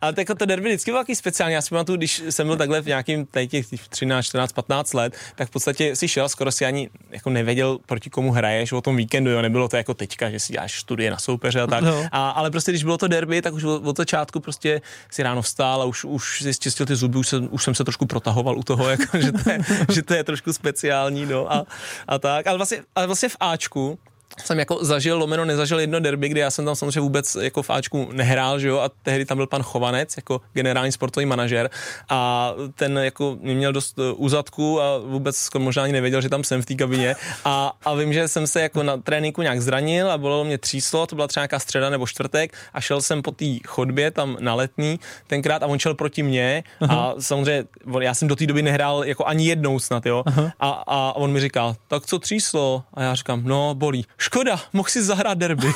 [0.00, 1.54] Ale tak jako to derby vždycky bylo takový speciální.
[1.54, 5.48] Já si pamatuju, když jsem byl takhle v nějakým těch 13, 14, 15 let, tak
[5.48, 9.30] v podstatě si šel, skoro si ani jako nevěděl, proti komu hraješ o tom víkendu,
[9.30, 9.42] jo.
[9.42, 11.84] Nebylo to jako teďka, že si děláš studie na soupeře a tak.
[11.84, 12.06] No.
[12.12, 14.80] A, ale prostě, když bylo to derby, tak už od začátku prostě
[15.10, 17.84] si ráno vstál a už, už si čistil ty zuby, už jsem, už jsem se
[17.84, 19.58] trošku protahoval u toho, jako, že, to je,
[19.92, 21.66] že to je trošku speciální, no a,
[22.08, 22.46] a tak.
[22.46, 23.98] Ale vlastně, ale vlastně v Ačku,
[24.44, 27.70] jsem jako zažil, lomeno nezažil jedno derby, kdy já jsem tam samozřejmě vůbec jako v
[27.70, 31.70] Ačku nehrál, že jo, a tehdy tam byl pan Chovanec jako generální sportovní manažer
[32.08, 36.62] a ten jako mě měl dost úzadku a vůbec možná ani nevěděl, že tam jsem
[36.62, 40.18] v té kabině a, a vím, že jsem se jako na tréninku nějak zranil a
[40.18, 43.44] bylo mě tříslo, to byla třeba nějaká středa nebo čtvrtek a šel jsem po té
[43.66, 46.96] chodbě tam na letní tenkrát a on šel proti mně Aha.
[46.96, 47.64] a samozřejmě
[48.00, 50.24] já jsem do té doby nehrál jako ani jednou snad, jo,
[50.60, 52.82] a, a on mi říká, tak co tříslo?
[52.94, 55.66] A já říkám, no bolí škoda, mohl si zahrát derby.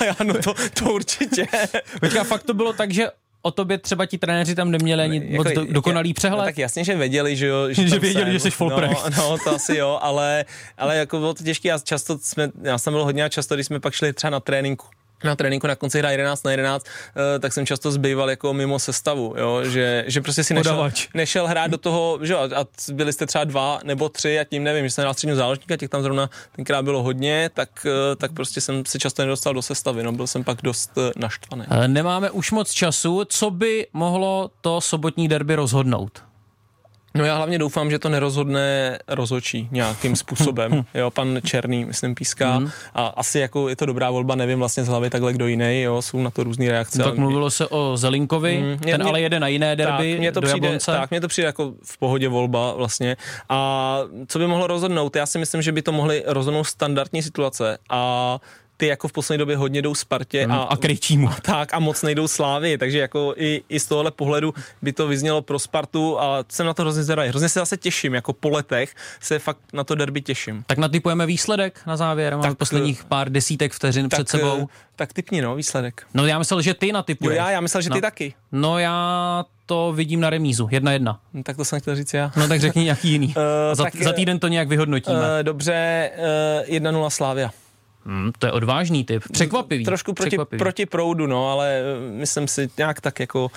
[0.00, 1.46] a já, no to, to určitě.
[2.00, 3.08] Počká, fakt to bylo tak, že
[3.42, 6.38] o tobě třeba ti trenéři tam neměli ani jako, moc do, dokonalý no přehled?
[6.38, 7.68] No, tak jasně, že věděli, že jo.
[7.68, 8.32] Že, že věděli, jsem.
[8.32, 10.44] že jsi full no, no, to asi jo, ale,
[10.78, 13.66] ale jako bylo to těžké a často jsme, já jsem byl hodně a často, když
[13.66, 14.86] jsme pak šli třeba na tréninku,
[15.28, 18.78] na tréninku na konci hra 11 na 11, eh, tak jsem často zbýval jako mimo
[18.78, 19.64] sestavu, jo?
[19.64, 23.80] Že, že prostě si nešel, nešel hrát do toho, že a byli jste třeba dva
[23.84, 27.02] nebo tři a tím nevím, že jsem hrál středního záložníka, těch tam zrovna tenkrát bylo
[27.02, 30.58] hodně, tak, eh, tak prostě jsem se často nedostal do sestavy, no, byl jsem pak
[30.62, 31.64] dost eh, naštvaný.
[31.86, 36.33] Nemáme už moc času, co by mohlo to sobotní derby rozhodnout?
[37.16, 40.84] No já hlavně doufám, že to nerozhodne rozočí nějakým způsobem.
[40.94, 42.58] jo, pan Černý, myslím, píská.
[42.58, 42.70] Mm.
[42.94, 46.02] A asi jako je to dobrá volba, nevím vlastně z hlavy takhle kdo jiný, jo,
[46.02, 46.98] jsou na to různé reakce.
[46.98, 50.18] No, tak mluvilo se o Zelinkovi, mm, ten mě, ale jede na jiné derby tak,
[50.18, 50.92] mně to přijde, Jablonce.
[50.92, 53.16] Tak, mně to přijde jako v pohodě volba vlastně.
[53.48, 53.98] A
[54.28, 55.16] co by mohlo rozhodnout?
[55.16, 58.38] Já si myslím, že by to mohly rozhodnout standardní situace a
[58.76, 61.30] ty jako v poslední době hodně jdou Spartě mm, a, a Krejčímu.
[61.42, 65.42] Tak a moc nejdou Slávy, takže jako i, i z tohohle pohledu by to vyznělo
[65.42, 67.28] pro Spartu a jsem na to hrozně zvědavý.
[67.28, 70.64] Hrozně se zase těším, jako po letech se fakt na to derby těším.
[70.66, 74.68] Tak natypujeme výsledek na závěr, máme tak, posledních pár desítek vteřin tak, před sebou.
[74.96, 76.06] Tak typni, no, výsledek.
[76.14, 77.36] No já myslel, že ty natypuješ.
[77.38, 78.00] Jo, já, já myslel, že ty no.
[78.00, 78.34] taky.
[78.52, 81.20] No já to vidím na remízu, jedna jedna.
[81.34, 82.32] No, tak to jsem chtěl říct já.
[82.36, 83.34] No tak řekni nějaký jiný.
[83.44, 85.18] Uh, za, tak, za týden to nějak vyhodnotíme.
[85.18, 86.10] Uh, dobře,
[86.68, 87.50] uh, 1-0 Slávia.
[88.06, 89.22] Hmm, to je odvážný typ.
[89.32, 89.84] Překvapivý.
[89.84, 90.58] Trošku proti, Překvapivý.
[90.58, 93.50] proti proudu, no, ale myslím si nějak tak jako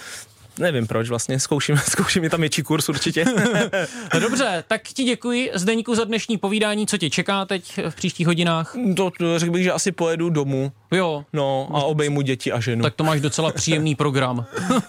[0.59, 3.25] nevím proč vlastně, zkouším, zkouším je tam větší kurz určitě.
[4.13, 8.27] no dobře, tak ti děkuji Zdeňku za dnešní povídání, co tě čeká teď v příštích
[8.27, 8.75] hodinách?
[8.95, 10.71] To, to řekl bych, že asi pojedu domů.
[10.91, 11.25] Jo.
[11.33, 12.83] No a obejmu děti a ženu.
[12.83, 14.45] Tak to máš docela příjemný program.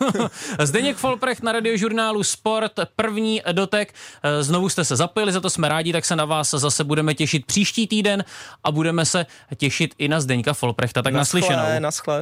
[0.62, 3.94] Zdeněk Folprecht na radiožurnálu Sport, první dotek.
[4.40, 7.46] Znovu jste se zapojili, za to jsme rádi, tak se na vás zase budeme těšit
[7.46, 8.24] příští týden
[8.64, 11.02] a budeme se těšit i na Zdeňka Folprechta.
[11.02, 11.62] Tak naslyšenou.
[11.78, 12.16] Naschle.